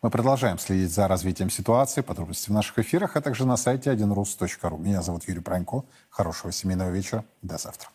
[0.01, 4.79] Мы продолжаем следить за развитием ситуации, подробности в наших эфирах, а также на сайте 1rus.ru.
[4.79, 5.83] Меня зовут Юрий Пронько.
[6.09, 7.25] Хорошего семейного вечера.
[7.43, 7.91] До завтра.